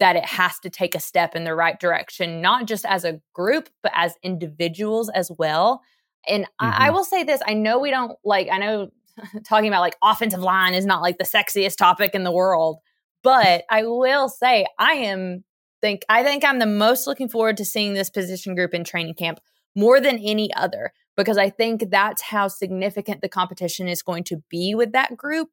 [0.00, 3.20] that it has to take a step in the right direction, not just as a
[3.32, 5.82] group, but as individuals as well.
[6.28, 6.66] And mm-hmm.
[6.66, 6.94] I, I, mm-hmm.
[6.94, 8.90] will say this I know we don't like, I know
[9.48, 12.78] talking about like offensive line is not like the sexiest topic in the world,
[13.22, 15.44] but I will say I am
[15.80, 19.14] think I think I'm the most looking forward to seeing this position group in training
[19.14, 19.38] camp
[19.76, 24.40] more than any other because I think that's how significant the competition is going to
[24.48, 25.48] be with that group.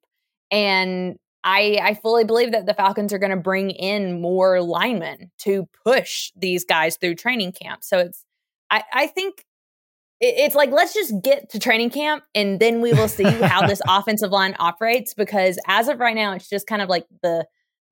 [0.51, 5.31] And I, I fully believe that the Falcons are going to bring in more linemen
[5.39, 7.83] to push these guys through training camp.
[7.83, 8.23] So it's,
[8.69, 9.43] I, I think
[10.21, 13.81] it's like let's just get to training camp and then we will see how this
[13.87, 17.45] offensive line operates because as of right now it's just kind of like the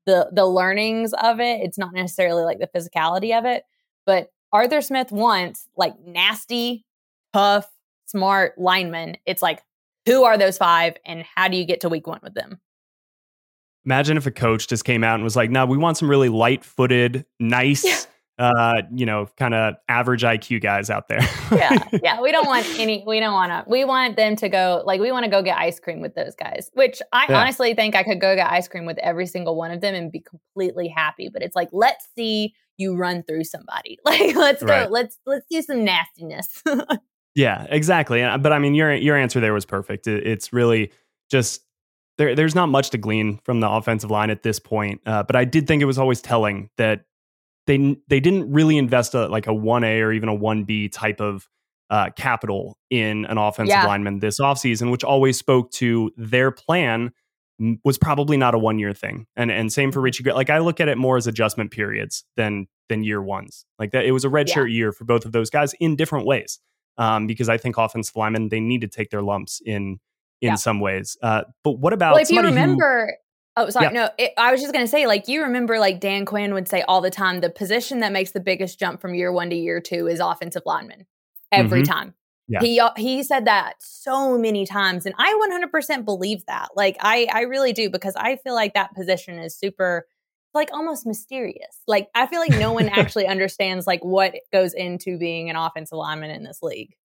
[0.05, 3.63] the the learnings of it it's not necessarily like the physicality of it
[4.05, 6.85] but arthur smith wants like nasty
[7.33, 7.67] tough
[8.05, 9.63] smart linemen it's like
[10.05, 12.59] who are those five and how do you get to week one with them
[13.85, 16.29] Imagine if a coach just came out and was like, "No, we want some really
[16.29, 17.99] light-footed, nice, yeah.
[18.39, 21.19] uh, you know, kind of average IQ guys out there."
[21.51, 22.21] yeah, yeah.
[22.21, 23.03] We don't want any.
[23.05, 23.69] We don't want to.
[23.69, 24.83] We want them to go.
[24.85, 26.71] Like, we want to go get ice cream with those guys.
[26.73, 27.41] Which I yeah.
[27.41, 30.09] honestly think I could go get ice cream with every single one of them and
[30.09, 31.27] be completely happy.
[31.27, 33.99] But it's like, let's see you run through somebody.
[34.05, 34.69] Like, let's go.
[34.69, 34.91] Right.
[34.91, 36.63] Let's let's do some nastiness.
[37.35, 38.21] yeah, exactly.
[38.21, 40.07] But I mean, your your answer there was perfect.
[40.07, 40.91] It's really
[41.29, 41.61] just
[42.17, 45.01] there, there's not much to glean from the offensive line at this point.
[45.05, 47.05] Uh, but I did think it was always telling that
[47.65, 50.89] they they didn't really invest a, like a one A or even a one B
[50.89, 51.47] type of
[51.89, 53.85] uh, capital in an offensive yeah.
[53.85, 57.11] lineman this offseason, which always spoke to their plan
[57.83, 59.25] was probably not a one year thing.
[59.35, 60.01] And and same for.
[60.01, 60.23] Richie.
[60.23, 63.65] Like I look at it more as adjustment periods than than year ones.
[63.79, 64.75] Like that, it was a redshirt yeah.
[64.75, 66.59] year for both of those guys in different ways.
[66.97, 69.99] Um, because I think offensive linemen they need to take their lumps in
[70.41, 70.55] in Yeah.
[70.55, 71.15] some ways.
[71.21, 73.17] Uh, but what about Well, if you somebody who- remember,
[73.55, 73.91] oh, sorry, Yeah.
[73.91, 76.81] no, it, I was just gonna say, like, you remember, like Dan Quinn would say
[76.81, 79.79] all the time, the position that makes the biggest jump from year one to year
[79.79, 81.05] two is offensive lineman
[81.51, 82.07] every time.
[82.09, 82.17] Mm-hmm.
[82.49, 82.59] Yeah.
[82.59, 86.71] He uh, he said that so many times, and I 100% believe that.
[86.75, 90.05] Like, I I really do because I feel like that position is super.
[90.53, 91.79] Like almost mysterious.
[91.87, 95.97] Like I feel like no one actually understands like what goes into being an offensive
[95.97, 96.95] lineman in this league.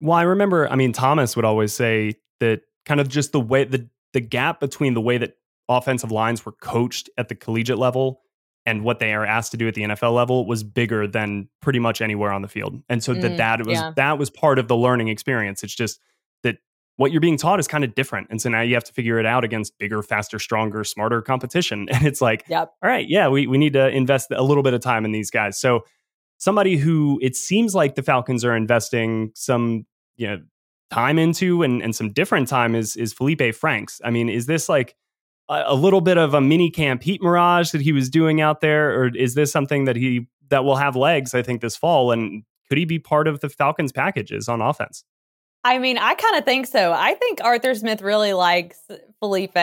[0.00, 3.64] Well, I remember, I mean, Thomas would always say that kind of just the way
[3.64, 5.36] the the gap between the way that
[5.68, 8.22] offensive lines were coached at the collegiate level
[8.66, 11.78] and what they are asked to do at the NFL level was bigger than pretty
[11.78, 12.82] much anywhere on the field.
[12.88, 13.92] And so that Mm, that was yeah.
[13.96, 15.62] that was part of the learning experience.
[15.62, 16.00] It's just
[16.42, 16.58] that
[17.00, 18.26] what you're being taught is kind of different.
[18.28, 21.88] And so now you have to figure it out against bigger, faster, stronger, smarter competition.
[21.94, 22.74] And it's like, Yep.
[22.82, 25.30] all right, yeah, we, we need to invest a little bit of time in these
[25.30, 25.58] guys.
[25.58, 25.86] So
[26.36, 29.86] somebody who it seems like the Falcons are investing some,
[30.18, 30.42] you know,
[30.90, 34.02] time into and, and some different time is is Felipe Franks.
[34.04, 34.94] I mean, is this like
[35.48, 38.60] a, a little bit of a mini camp heat mirage that he was doing out
[38.60, 42.12] there, or is this something that he that will have legs, I think, this fall?
[42.12, 45.02] And could he be part of the Falcons packages on offense?
[45.62, 46.92] I mean, I kind of think so.
[46.92, 48.78] I think Arthur Smith really likes
[49.18, 49.56] Felipe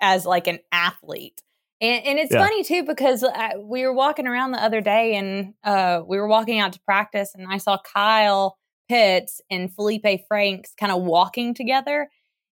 [0.00, 1.42] as like an athlete.
[1.80, 2.40] And, and it's Yeah.
[2.44, 6.26] funny too because uh, we were walking around the other day and uh, we were
[6.26, 8.56] walking out to practice and I saw Kyle
[8.88, 12.08] Pitts and Felipe Franks kind of walking together.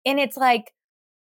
[0.05, 0.73] And it's like,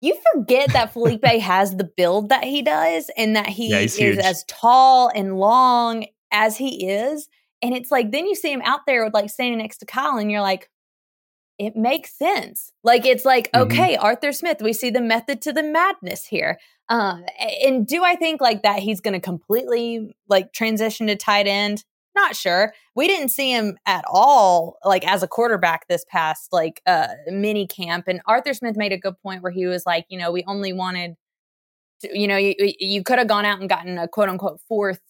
[0.00, 3.96] you forget that Felipe has the build that he does and that he Yeah, is
[3.96, 4.18] huge.
[4.18, 7.28] as tall and long as he is.
[7.62, 10.16] And it's like, then you see him out there with like standing next to Kyle
[10.18, 10.68] and you're like,
[11.58, 12.72] it makes sense.
[12.82, 13.62] Like it's like, Mhm.
[13.62, 16.58] okay, Arthur Smith, we see the method to the madness here.
[16.88, 17.24] Um,
[17.64, 21.84] and do I think like that he's going to completely like transition to tight end?
[22.14, 22.74] Not sure.
[22.94, 27.66] We didn't see him at all like as a quarterback this past like uh mini
[27.66, 28.04] camp.
[28.08, 30.72] And Arthur Smith made a good point where he was like, you know, we only
[30.74, 31.14] wanted
[32.00, 35.00] to, you know, you you could have gone out and gotten a quote unquote fourth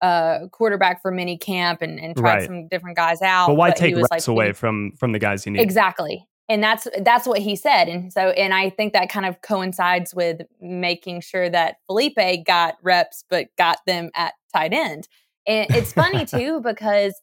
[0.00, 2.46] uh quarterback for mini camp and, and tried Right.
[2.46, 3.48] some different guys out.
[3.48, 5.60] But why he take was reps like, away from from the guys you need?
[5.60, 6.26] Exactly.
[6.48, 7.88] And that's that's what he said.
[7.88, 12.76] And so and I think that kind of coincides with making sure that Felipe got
[12.82, 15.08] reps but got them at tight end.
[15.46, 17.14] And it's funny too because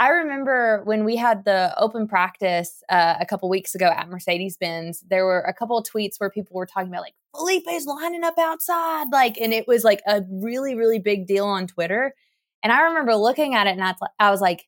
[0.00, 4.56] I remember when we had the open practice uh, a couple weeks ago at Mercedes
[4.56, 8.24] Benz, there were a couple of tweets where people were talking about like Felipe's lining
[8.24, 12.14] up outside, like, and it was like a really, really big deal on Twitter.
[12.62, 14.66] And I remember looking at it and I, I was like,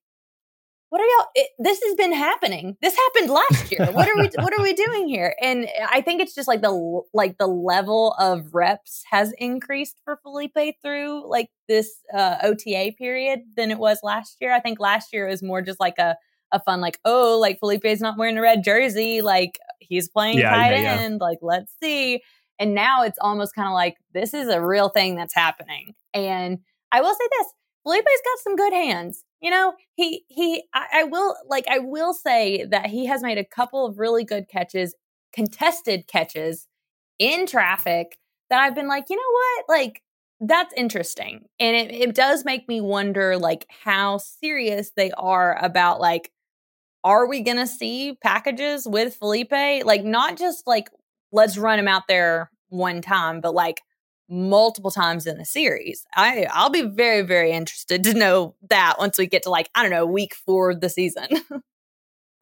[0.96, 2.74] what are y'all it, this has been happening.
[2.80, 3.86] This happened last year.
[3.92, 5.34] What are we what are we doing here?
[5.42, 10.16] And i think it's just like the like the level of reps has increased for
[10.22, 14.54] felipe through like this uh, ota period than it was last year.
[14.54, 16.16] I think last year it was more just like a
[16.52, 19.20] a fun like oh like felipe's not wearing a red jersey.
[19.20, 21.00] Like he's playing Yeah, tight yeah, yeah.
[21.02, 21.20] end.
[21.20, 22.22] Like let's see.
[22.58, 25.94] And now it's almost kind of like this is a real thing that's happening.
[26.14, 27.46] And i will say this
[27.86, 29.22] Felipe's got some good hands.
[29.40, 33.38] You know, he he I, I will like I will say that he has made
[33.38, 34.94] a couple of really good catches,
[35.32, 36.66] contested catches
[37.20, 38.18] in traffic
[38.50, 39.78] that I've been like, you know what?
[39.78, 40.02] Like
[40.40, 41.46] that's interesting.
[41.60, 46.32] And it, it does make me wonder like how serious they are about like
[47.04, 49.52] are we going to see packages with Felipe?
[49.52, 50.88] Like not just like
[51.30, 53.80] let's run him out there one time, but like
[54.28, 56.04] multiple times in the series.
[56.14, 59.82] I I'll be very very interested to know that once we get to like I
[59.82, 61.28] don't know week 4 of the season.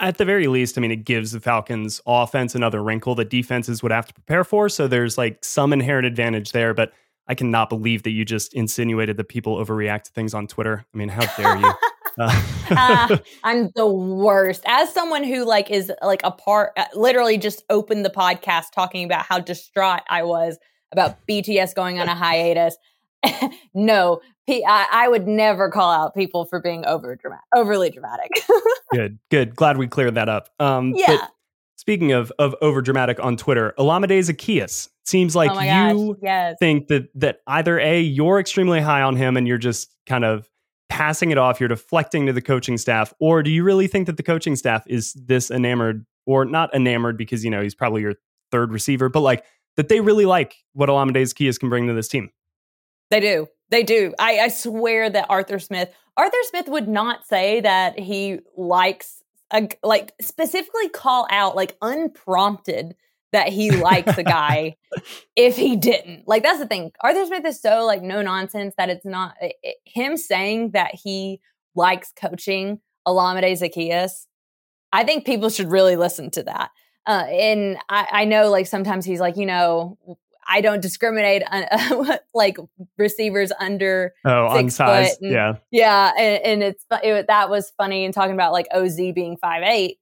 [0.01, 3.81] At the very least, I mean, it gives the Falcons offense another wrinkle that defenses
[3.81, 4.69] would have to prepare for.
[4.69, 6.93] So there's like some inherent advantage there, but
[7.29, 10.85] I cannot believe that you just insinuated that people overreact to things on Twitter.
[10.93, 11.73] I mean, how dare you?
[12.17, 12.31] Uh,
[12.71, 14.63] Ah, I'm the worst.
[14.67, 19.05] As someone who like is like a part uh, literally just opened the podcast talking
[19.05, 20.59] about how distraught I was
[20.95, 22.77] about BTS going on a hiatus.
[23.75, 28.31] no, P- I, I would never call out people for being over dramatic, overly dramatic.
[28.93, 29.57] good, good.
[29.57, 30.51] Glad we cleared that up.
[30.61, 31.07] Um, yeah.
[31.07, 31.31] But
[31.77, 36.19] speaking of of over dramatic on Twitter, Olamide Zaccheaus seems like oh you gosh.
[36.23, 36.57] Yes.
[36.59, 40.49] think that that either a you're extremely high on him and you're just kind of
[40.91, 44.17] passing it off, you're deflecting to the coaching staff, or do you really think that
[44.17, 48.15] the coaching staff is this enamored or not enamored because you know he's probably your
[48.51, 49.45] third receiver, but like
[49.77, 52.31] that they really like what Olamide Zaccheaus can bring to this team?
[53.11, 53.49] They do.
[53.71, 54.15] They do.
[54.19, 59.23] I, I swear that Arthur Smith, Arthur Smith would not say that he likes,
[59.53, 62.95] a, like, specifically call out, like, unprompted
[63.33, 64.77] that he likes a guy
[65.37, 66.29] if he didn't.
[66.29, 66.93] Like, that's the thing.
[67.03, 71.41] Arthur Smith is so, like, no nonsense that it's not it- him saying that he
[71.75, 74.27] likes coaching Olamide Zaccheaus.
[74.93, 76.71] I think people should really listen to that.
[77.07, 79.99] Uh, and I, I know like sometimes he's like, you know,
[80.47, 82.57] I don't discriminate on uh, like
[82.99, 88.05] receivers under oh on size, and, yeah, yeah, and, and it's it, that was funny
[88.05, 89.99] and talking about like Oz being five eight,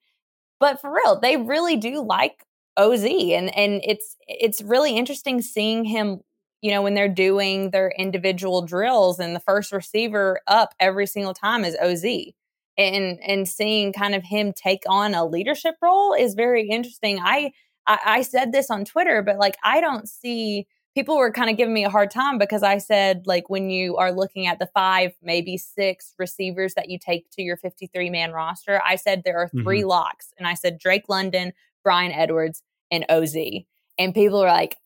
[0.60, 2.44] but for real, they really do like
[2.76, 6.20] Oz, and and it's it's really interesting seeing him.
[6.60, 11.34] You know, when they're doing their individual drills, and the first receiver up every single
[11.34, 12.04] time is Oz
[12.78, 17.20] and and seeing kind of him take on a leadership role is very interesting.
[17.20, 17.52] I,
[17.86, 21.56] I I, said this on Twitter, but like I don't see people were kind of
[21.56, 24.68] giving me a hard time because I said like when you are looking at the
[24.74, 29.38] five, maybe six receivers that you take to your 53 man roster, I said there
[29.38, 29.88] are 3 mm-hmm.
[29.88, 31.52] locks, and I said Drake London,
[31.82, 33.36] Bryan Edwards, and Oz.
[33.98, 34.76] And people are like,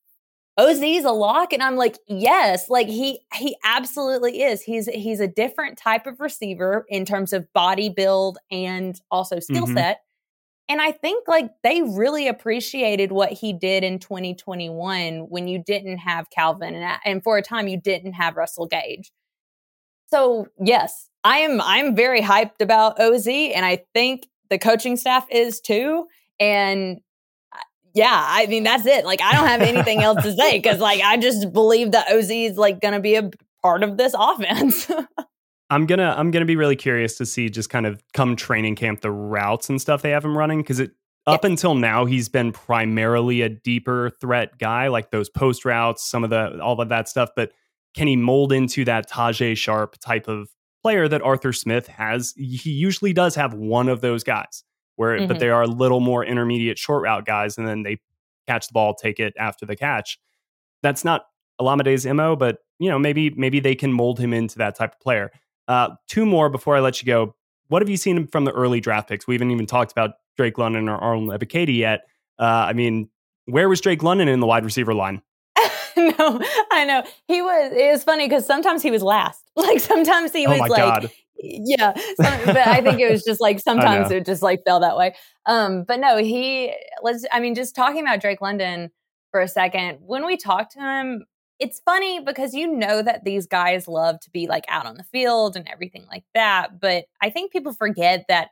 [0.58, 4.62] Oz's a lock and I'm like, yes, like he he absolutely is.
[4.62, 9.66] He's he's a different type of receiver in terms of body build and also skill
[9.66, 9.76] mm-hmm.
[9.76, 10.00] set.
[10.68, 15.98] And I think like they really appreciated what he did in 2021 when you didn't
[15.98, 19.12] have Calvin and, and for a time you didn't have Russell Gage.
[20.08, 25.26] So, yes, I am I'm very hyped about OZ and I think the coaching staff
[25.30, 26.06] is too
[26.40, 27.00] and
[27.96, 29.06] yeah, I mean that's it.
[29.06, 32.30] Like I don't have anything else to say because like I just believe that Oz
[32.30, 33.30] is like going to be a
[33.62, 34.90] part of this offense.
[35.70, 39.00] I'm gonna I'm gonna be really curious to see just kind of come training camp
[39.00, 40.90] the routes and stuff they have him running because it
[41.26, 41.50] up yeah.
[41.50, 46.30] until now he's been primarily a deeper threat guy like those post routes some of
[46.30, 47.50] the all of that stuff but
[47.94, 50.48] can he mold into that Tajaé Sharpe type of
[50.82, 54.62] player that Arthur Smith has he usually does have one of those guys
[54.96, 55.28] where mm-hmm.
[55.28, 57.98] but they are a little more intermediate short route guys, and then they
[58.46, 60.18] catch the ball, take it after the catch.
[60.82, 61.26] That's not
[61.60, 65.00] Olamide's mo, but you know maybe maybe they can mold him into that type of
[65.00, 65.30] player.
[65.68, 67.34] Uh, two more before I let you go.
[67.68, 69.26] What have you seen from the early draft picks?
[69.26, 72.06] We haven't even talked about Drake London or Arnold Ebiketie yet.
[72.38, 73.08] Uh, I mean,
[73.46, 75.20] where was Drake London in the wide receiver line?
[75.96, 76.40] no,
[76.70, 77.72] I know he was.
[77.72, 79.42] It was funny because sometimes he was last.
[79.56, 83.60] Like sometimes he oh was like God yeah but i think it was just like
[83.64, 85.14] sometimes it just like fell that way
[85.46, 88.90] um but no he let's i mean just talking about drake london
[89.30, 91.24] for a second when we talked to him
[91.58, 95.04] it's funny because you know that these guys love to be like out on the
[95.04, 98.48] field and everything like that but i think people forget that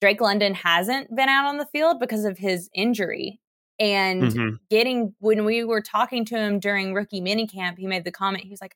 [0.00, 3.40] drake london hasn't been out on the field because of his injury
[3.80, 4.54] and mm-hmm.
[4.70, 8.50] getting when we were talking to him during rookie minicamp he made the comment he
[8.50, 8.74] was like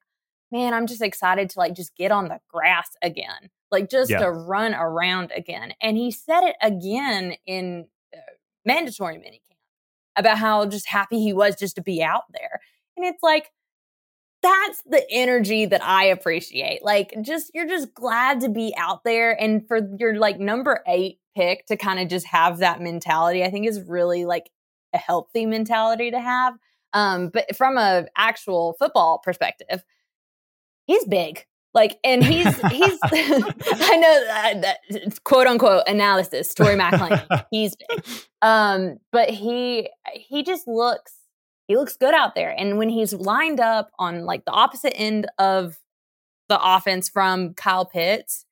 [0.52, 4.18] man, I'm just excited to like just get on the grass again, like just yeah.
[4.18, 5.72] to run around again.
[5.80, 8.20] And he said it again in uh,
[8.64, 9.56] mandatory minicamp
[10.14, 12.60] about how just happy he was just to be out there.
[12.96, 13.50] And it's like,
[14.42, 16.84] that's the energy that I appreciate.
[16.84, 19.40] Like, just you're just glad to be out there.
[19.40, 23.50] And for your like number eight pick to kind of just have that mentality, I
[23.50, 24.50] think is really like
[24.92, 26.54] a healthy mentality to have.
[26.92, 29.82] Um, but from a actual football perspective,
[30.86, 31.44] he's big.
[31.74, 36.52] Like, and he's he's I know that, that quote unquote analysis.
[36.54, 38.04] Tori McElhaney, he's big,
[38.42, 41.14] um, but he he just looks
[41.68, 42.54] he looks good out there.
[42.56, 45.78] And when he's lined up on like the opposite end of
[46.48, 48.44] the offense from Kyle Pitts,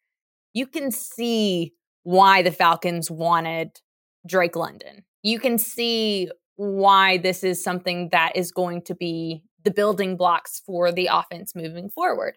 [0.55, 1.74] you can see
[2.05, 3.81] why the Falcons wanted
[4.26, 5.05] Drake London.
[5.22, 10.62] You can see why this is something that is going to be the building blocks
[10.64, 12.36] for the offense moving forward.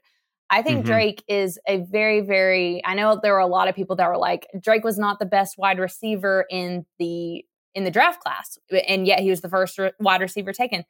[0.49, 0.87] I think mm-hmm.
[0.87, 2.81] Drake is a very, very.
[2.85, 5.25] I know there were a lot of people that were like, Drake was not the
[5.25, 7.43] best wide receiver in the
[7.73, 8.57] in the draft class,
[8.87, 10.83] and yet he was the first re- wide receiver taken.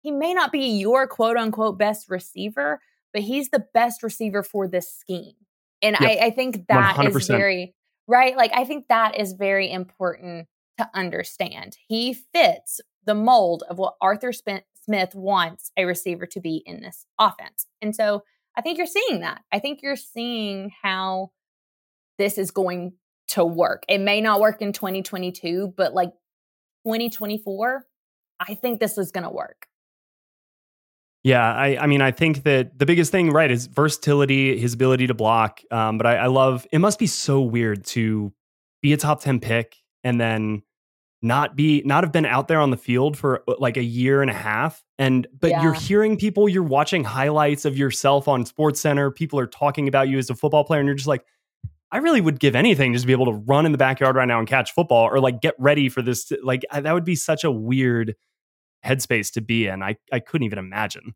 [0.00, 2.80] He may not be your quote unquote best receiver,
[3.12, 5.34] but he's the best receiver for this scheme.
[5.82, 6.10] And yep.
[6.10, 7.16] I, I, think that 100%.
[7.16, 7.74] is very
[8.06, 8.36] right.
[8.36, 10.48] Like I think that is very important
[10.78, 11.76] to understand.
[11.86, 16.80] He fits the mold of what Arthur Smith Smith wants a receiver to be in
[16.80, 17.66] this offense.
[17.82, 18.22] And so
[18.56, 19.42] I think you're seeing that.
[19.52, 21.30] I think you're seeing how
[22.16, 22.94] this is going
[23.28, 23.82] to work.
[23.86, 26.08] It may not work in 2022, but like
[26.86, 27.84] 2024,
[28.40, 29.66] I think this is going to work.
[31.22, 35.08] Yeah, I, I mean, I think that the biggest thing, right, is versatility, his ability
[35.08, 35.60] to block.
[35.70, 36.78] Um, but I, I love it.
[36.78, 38.32] Must be so weird to
[38.80, 40.62] be a top ten pick and then
[41.22, 44.22] not be not have been out there on the field for uh, like a year
[44.22, 45.62] and a half and but yeah.
[45.62, 50.08] you're hearing people you're watching highlights of yourself on sports center people are talking about
[50.08, 51.24] you as a football player and you're just like
[51.90, 54.28] i really would give anything just to be able to run in the backyard right
[54.28, 57.42] now and catch football or like get ready for this like that would be such
[57.42, 58.14] a weird
[58.84, 61.14] headspace to be in i i couldn't even imagine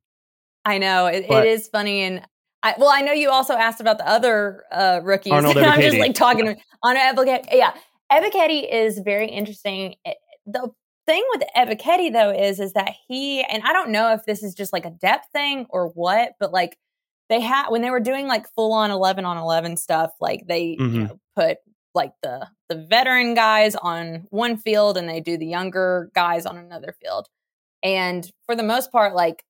[0.64, 2.22] i know it, it is funny and
[2.64, 5.32] I, well, I know you also asked about the other uh, rookies.
[5.32, 6.54] Arnold I'm just like talking yeah.
[6.84, 6.96] on
[7.52, 7.74] Yeah,
[8.12, 9.94] Ebiketie is very interesting.
[10.46, 10.70] The
[11.06, 14.54] thing with Ebiketie though is is that he and I don't know if this is
[14.54, 16.76] just like a depth thing or what, but like
[17.28, 20.76] they had when they were doing like full on 11 on 11 stuff, like they
[20.78, 20.94] mm-hmm.
[20.94, 21.58] you know, put
[21.94, 26.56] like the the veteran guys on one field and they do the younger guys on
[26.56, 27.28] another field.
[27.82, 29.44] And for the most part, like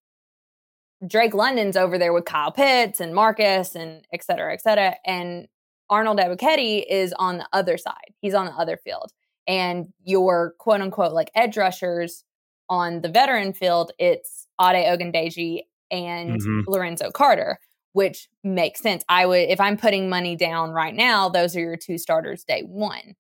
[1.07, 4.95] Drake London's over there with Kyle Pitts and Marcus and et cetera, et cetera.
[5.05, 5.49] And
[5.93, 8.15] Arnold Ebiketie is on the other side.
[8.23, 9.13] He's on the other field.
[9.47, 12.25] And your quote unquote like edge rushers
[12.71, 16.61] on the veteran field, it's Ade Ogundeji and mm-hmm.
[16.67, 17.59] Lorenzo Carter,
[17.93, 19.05] which makes sense.
[19.07, 22.63] I would, if I'm putting money down right now, those are your two starters day
[22.63, 23.15] one.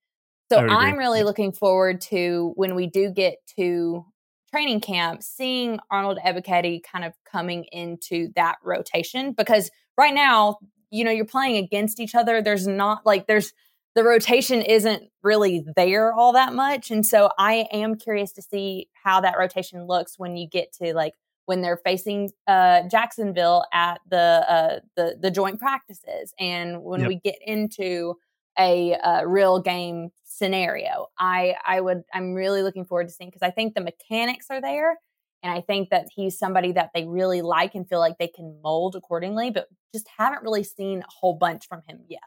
[0.50, 4.06] So I'm really looking forward to when we do get to
[4.50, 10.58] training camp, seeing Arnold Ebiketie kind of coming into that rotation because right now,
[10.92, 12.42] you know, you're playing against each other.
[12.42, 13.52] There's not like there's
[13.94, 16.90] the rotation isn't really there all that much.
[16.90, 20.94] And so I am curious to see how that rotation looks when you get to
[20.94, 21.14] like
[21.46, 27.08] when they're facing uh, Jacksonville at the uh, the the joint practices and when yep.
[27.08, 28.14] we get into
[28.58, 31.06] a, a real game scenario.
[31.18, 34.60] I I would I'm really looking forward to seeing because I think the mechanics are
[34.60, 34.98] there
[35.42, 38.60] and I think that he's somebody that they really like and feel like they can
[38.62, 42.20] mold accordingly, but just haven't really seen a whole bunch from him yet.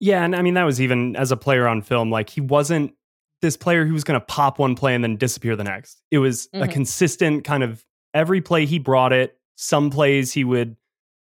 [0.00, 2.94] Yeah, and I mean that was even as a player on film, like he wasn't
[3.40, 6.02] this player who was going to pop one play and then disappear the next.
[6.10, 6.62] It was mm-hmm.
[6.62, 9.36] a consistent kind of every play he brought it.
[9.56, 10.76] Some plays he would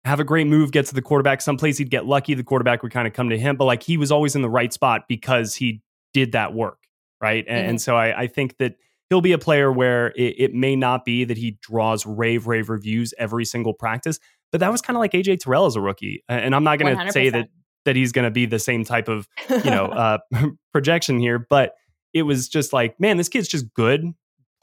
[0.05, 1.41] have a great move, get to the quarterback.
[1.41, 3.83] Some plays he'd get lucky, the quarterback would kind of come to him, but like
[3.83, 5.83] he was always in the right spot because he
[6.13, 6.79] did that work,
[7.21, 7.45] right?
[7.49, 7.71] And, mm-hmm.
[7.71, 8.77] and so I, I, think that
[9.13, 12.71] he'll be a player where it, it, may not be that he draws rave, rave
[12.71, 14.19] reviews every single practice,
[14.51, 16.25] but that was kind of like AJ Terrell as a rookie.
[16.31, 17.49] And I'm not going to say that
[17.85, 20.19] that he's going to be the same type of you know uh,
[20.73, 21.75] projection here, but
[22.15, 24.03] it was just like, man, this kid's just good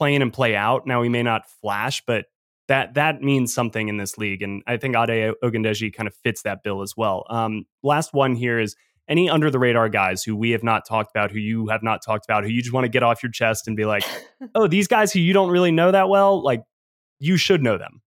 [0.00, 0.84] playing and play out.
[0.84, 2.24] Now he may not flash, but
[2.66, 4.42] that that means something in this league.
[4.42, 7.24] And I think Ade Ogundeji kind of fits that bill as well.
[7.30, 8.74] Um, last one here is
[9.10, 12.00] any under the radar guys who we have not talked about, who you have not
[12.02, 14.04] talked about, who you just want to get off your chest and be like,
[14.54, 16.62] oh, these guys who you don't really know that well, like
[17.18, 18.00] you should know them.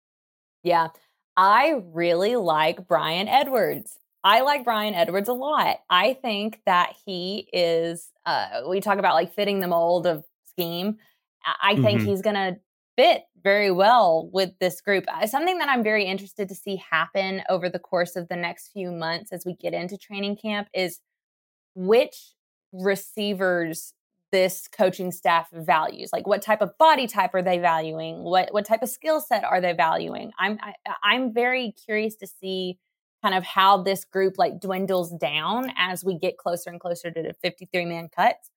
[0.63, 0.89] Yeah.
[1.35, 3.97] I really like Bryan Edwards.
[4.23, 5.77] I like Bryan Edwards a lot.
[5.89, 10.97] I think that he is, uh, we talk about like fitting the mold of scheme.
[11.61, 12.05] I think mm-hmm.
[12.05, 12.59] he's going to
[12.95, 15.05] fit very well with this group.
[15.07, 18.69] Uh, something that I'm very interested to see happen over the course of the next
[18.69, 20.99] few months as we get into training camp is
[21.75, 22.33] which
[22.73, 23.93] receivers
[24.31, 26.09] this coaching staff values.
[26.13, 28.23] Like what type of body type are they valuing?
[28.23, 30.31] What what type of skill set are they valuing?
[30.39, 32.79] I'm I, am i am very curious to see
[33.21, 37.21] kind of how this group like dwindles down as we get closer and closer to
[37.21, 38.49] the 53 man cuts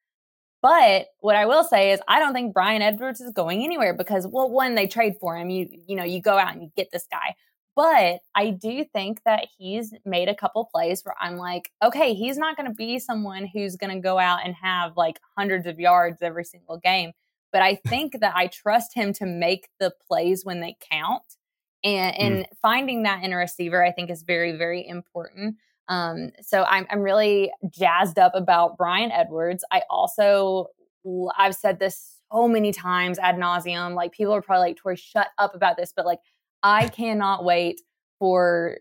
[0.65, 4.27] but what I will say is I don't think Bryan Edwards is going anywhere because
[4.27, 6.91] well when they trade for him you you know you go out and you get
[6.91, 7.35] this guy.
[7.77, 12.39] But I do think that he's made a couple plays where I'm like, okay, he's
[12.39, 15.79] not going to be someone who's going to go out and have like hundreds of
[15.79, 17.13] yards every single game.
[17.53, 21.25] But I think that I trust him to make the plays when they count.
[21.83, 22.49] And, and mm.
[22.63, 25.57] finding that in a receiver, I think, is very, very important.
[25.89, 29.65] Um, so I'm, I'm really jazzed up about Bryan Edwards.
[29.71, 30.69] I also,
[31.37, 33.95] I've said this so many times ad nauseum.
[33.95, 35.93] Like people are probably like, Tori, shut up about this.
[35.95, 36.21] But like,
[36.63, 37.81] I cannot wait
[38.19, 38.79] for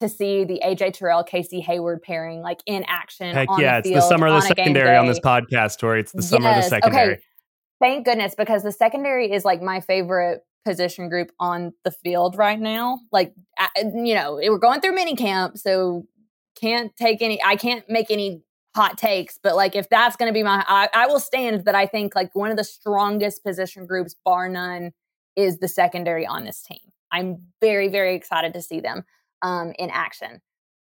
[0.00, 3.34] to see the AJ Terrell Casey Hayward pairing like in action.
[3.34, 6.00] Heck yeah, the it's the summer of the secondary on this podcast, Tori.
[6.00, 6.58] It's the summer yes.
[6.58, 7.12] of the secondary.
[7.14, 7.22] Okay.
[7.80, 12.58] Thank goodness, because the secondary is like my favorite position group on the field right
[12.58, 12.98] now.
[13.12, 13.34] Like,
[13.76, 16.06] you know, we're going through mini camp, so
[16.60, 18.42] can't take any i can't make any
[18.74, 21.74] hot takes but like if that's going to be my I, I, will stand that
[21.74, 24.92] i think like one of the strongest position groups bar none
[25.34, 29.04] is the secondary on this team i'm very very excited to see them
[29.42, 30.40] um, in action I'm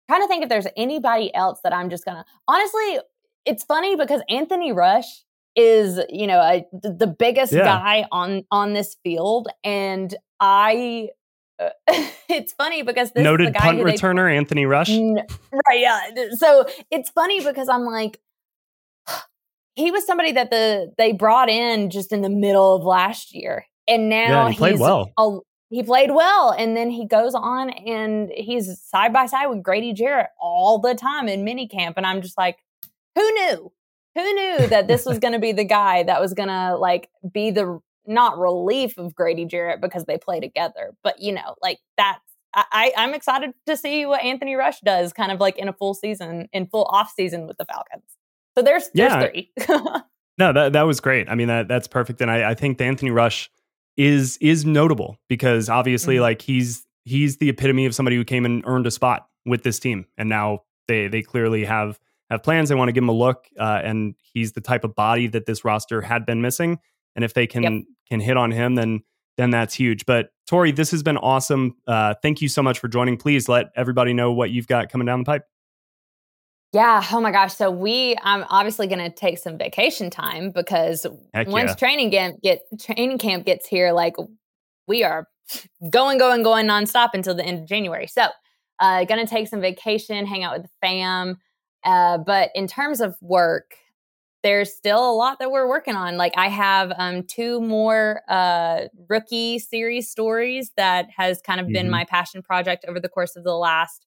[0.08, 3.00] trying to think if there's anybody else that i'm just gonna honestly
[3.44, 5.24] it's funny because anthony rush
[5.56, 7.64] is you know a, the biggest yeah.
[7.64, 11.08] guy on on this field and i
[12.28, 14.90] it's funny because this noted punt returner they, Anthony Rush.
[14.90, 16.00] Right, yeah.
[16.32, 18.20] So it's funny because I'm like,
[19.74, 23.66] he was somebody that the they brought in just in the middle of last year,
[23.88, 25.12] and now yeah, he played well.
[25.18, 25.38] A,
[25.70, 29.94] he played well, and then he goes on and he's side by side with Grady
[29.94, 32.58] Jarrett all the time in minicamp, and I'm just like,
[33.14, 33.72] who knew?
[34.14, 37.08] Who knew that this was going to be the guy that was going to like
[37.32, 41.78] be the not relief of Grady Jarrett because they play together, but you know, like
[41.96, 42.20] that's
[42.54, 45.94] I, I'm excited to see what Anthony Rush does kind of like in a full
[45.94, 48.04] season, in full off season with the Falcons.
[48.56, 49.20] So there's, yeah.
[49.20, 49.52] there's three.
[50.38, 51.28] no, that, that was great.
[51.28, 52.20] I mean, that that's perfect.
[52.20, 53.50] And I, I think the Anthony Rush
[53.96, 56.22] is is notable because obviously mm-hmm.
[56.22, 59.78] like he's he's the epitome of somebody who came and earned a spot with this
[59.78, 60.06] team.
[60.18, 61.98] And now they they clearly have
[62.30, 62.68] have plans.
[62.68, 63.46] They want to give him a look.
[63.58, 66.78] Uh, and he's the type of body that this roster had been missing.
[67.14, 67.72] And if they can yep.
[68.08, 69.02] can hit on him, then
[69.36, 70.06] then that's huge.
[70.06, 71.76] But Tori, this has been awesome.
[71.86, 73.16] Uh, thank you so much for joining.
[73.16, 75.44] Please let everybody know what you've got coming down the pipe.
[76.72, 77.04] Yeah.
[77.12, 77.54] Oh my gosh.
[77.54, 81.74] So we, I'm obviously going to take some vacation time because Heck once yeah.
[81.74, 84.16] training camp get training camp gets here, like
[84.88, 85.28] we are
[85.90, 88.06] going, going, going nonstop until the end of January.
[88.06, 88.26] So,
[88.80, 91.36] uh, going to take some vacation, hang out with the fam.
[91.84, 93.76] Uh, but in terms of work,
[94.42, 96.16] there's still a lot that we're working on.
[96.16, 101.74] Like I have um, two more uh, rookie series stories that has kind of mm-hmm.
[101.74, 104.06] been my passion project over the course of the last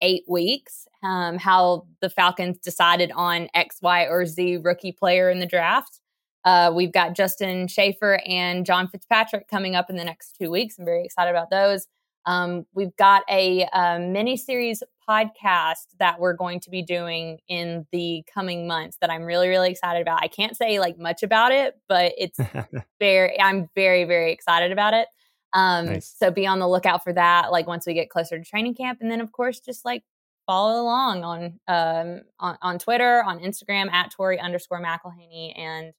[0.00, 0.86] eight weeks.
[1.02, 6.00] Um, how the Falcons decided on X, Y, or Z rookie player in the draft.
[6.44, 10.78] Uh, we've got Justin Shaffer and John Fitzpatrick coming up in the next two weeks.
[10.78, 11.86] I'm very excited about those.
[12.26, 17.86] Um, we've got a, a mini series podcast that we're going to be doing in
[17.92, 20.22] the coming months that I'm really, really excited about.
[20.22, 22.38] I can't say like much about it, but it's
[23.00, 25.08] very, I'm very, very excited about it.
[25.52, 26.14] Um, nice.
[26.18, 27.52] So be on the lookout for that.
[27.52, 30.02] Like once we get closer to training camp, and then of course just like
[30.46, 35.92] follow along on um on, on Twitter, on Instagram at Tori underscore McElhaney, and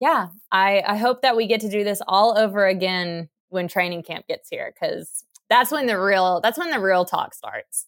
[0.00, 4.02] yeah, I I hope that we get to do this all over again when training
[4.02, 7.84] camp gets here because that's when the real that's when the real talk starts.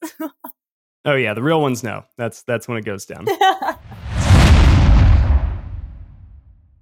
[1.06, 2.04] oh yeah, the real ones know.
[2.18, 3.24] That's that's when it goes down.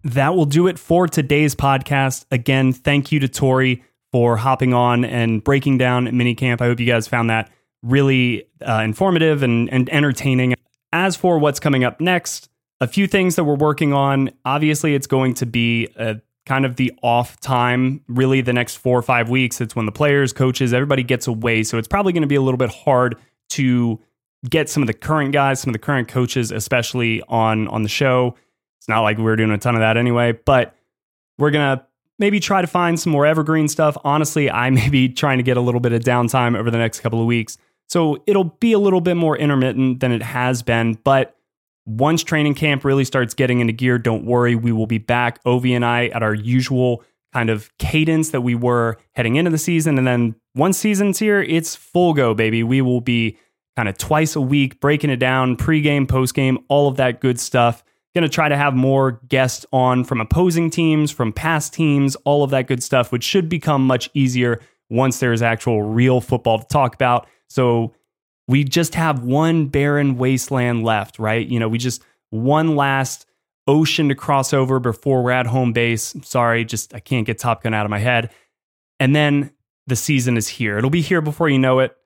[0.03, 2.24] that will do it for today's podcast.
[2.33, 6.61] Again, thank you to Tori for hopping on and breaking down minicamp.
[6.61, 7.51] I hope you guys found that
[7.83, 10.55] really uh, informative and, and entertaining.
[10.93, 12.49] As for what's coming up next,
[12.81, 14.31] a few things that we're working on.
[14.45, 18.99] Obviously, it's going to be a kind of the off time, really the next four
[18.99, 19.61] or five weeks.
[19.61, 21.62] It's when the players, coaches, everybody gets away.
[21.62, 23.16] So it's probably going to be a little bit hard
[23.51, 24.01] to
[24.49, 27.88] get some of the current guys, some of the current coaches, especially on on the
[27.88, 28.34] show.
[28.78, 30.74] It's not like we're doing a ton of that anyway, but
[31.38, 31.86] we're gonna
[32.18, 33.97] maybe try to find some more evergreen stuff.
[34.05, 37.01] Honestly, I may be trying to get a little bit of downtime over the next
[37.01, 37.59] couple of weeks.
[37.88, 41.36] So it'll be a little bit more intermittent than it has been, but
[41.91, 45.74] once training camp really starts getting into gear, don't worry, we will be back, Ovi
[45.74, 49.99] and I, at our usual kind of cadence that we were heading into the season.
[49.99, 52.62] And then once season's here, it's full go, baby.
[52.62, 53.38] We will be
[53.76, 57.82] kind of twice a week breaking it down, pregame, postgame, all of that good stuff.
[58.14, 62.43] Going to try to have more guests on from opposing teams, from past teams, all
[62.43, 66.66] of that good stuff, which should become much easier once there's actual real football to
[66.66, 67.28] talk about.
[67.49, 67.95] So
[68.49, 71.47] we just have one barren wasteland left, right?
[71.47, 73.26] You know, we just one last
[73.66, 76.14] ocean to cross over before we're at home base.
[76.22, 78.30] Sorry, just I can't get Top Gun out of my head.
[78.99, 79.53] And then
[79.86, 80.78] the season is here.
[80.78, 81.97] It'll be here before you know it.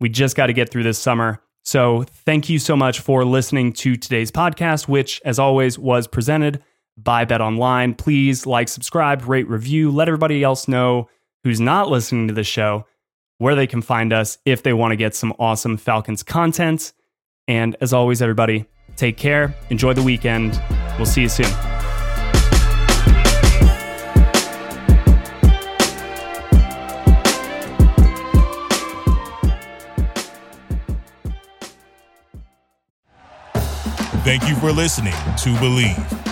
[0.00, 1.40] We just got to get through this summer.
[1.64, 6.60] So, thank you so much for listening to today's podcast, which, as always, was presented
[6.96, 7.94] by Bet Online.
[7.94, 11.08] Please like, subscribe, rate, review, let everybody else know
[11.44, 12.84] who's not listening to the show
[13.42, 16.92] where they can find us if they want to get some awesome Falcons content.
[17.48, 20.62] And as always, everybody, take care, enjoy the weekend.
[20.96, 21.46] We'll see you soon.
[34.22, 36.31] Thank you for listening to Bleav.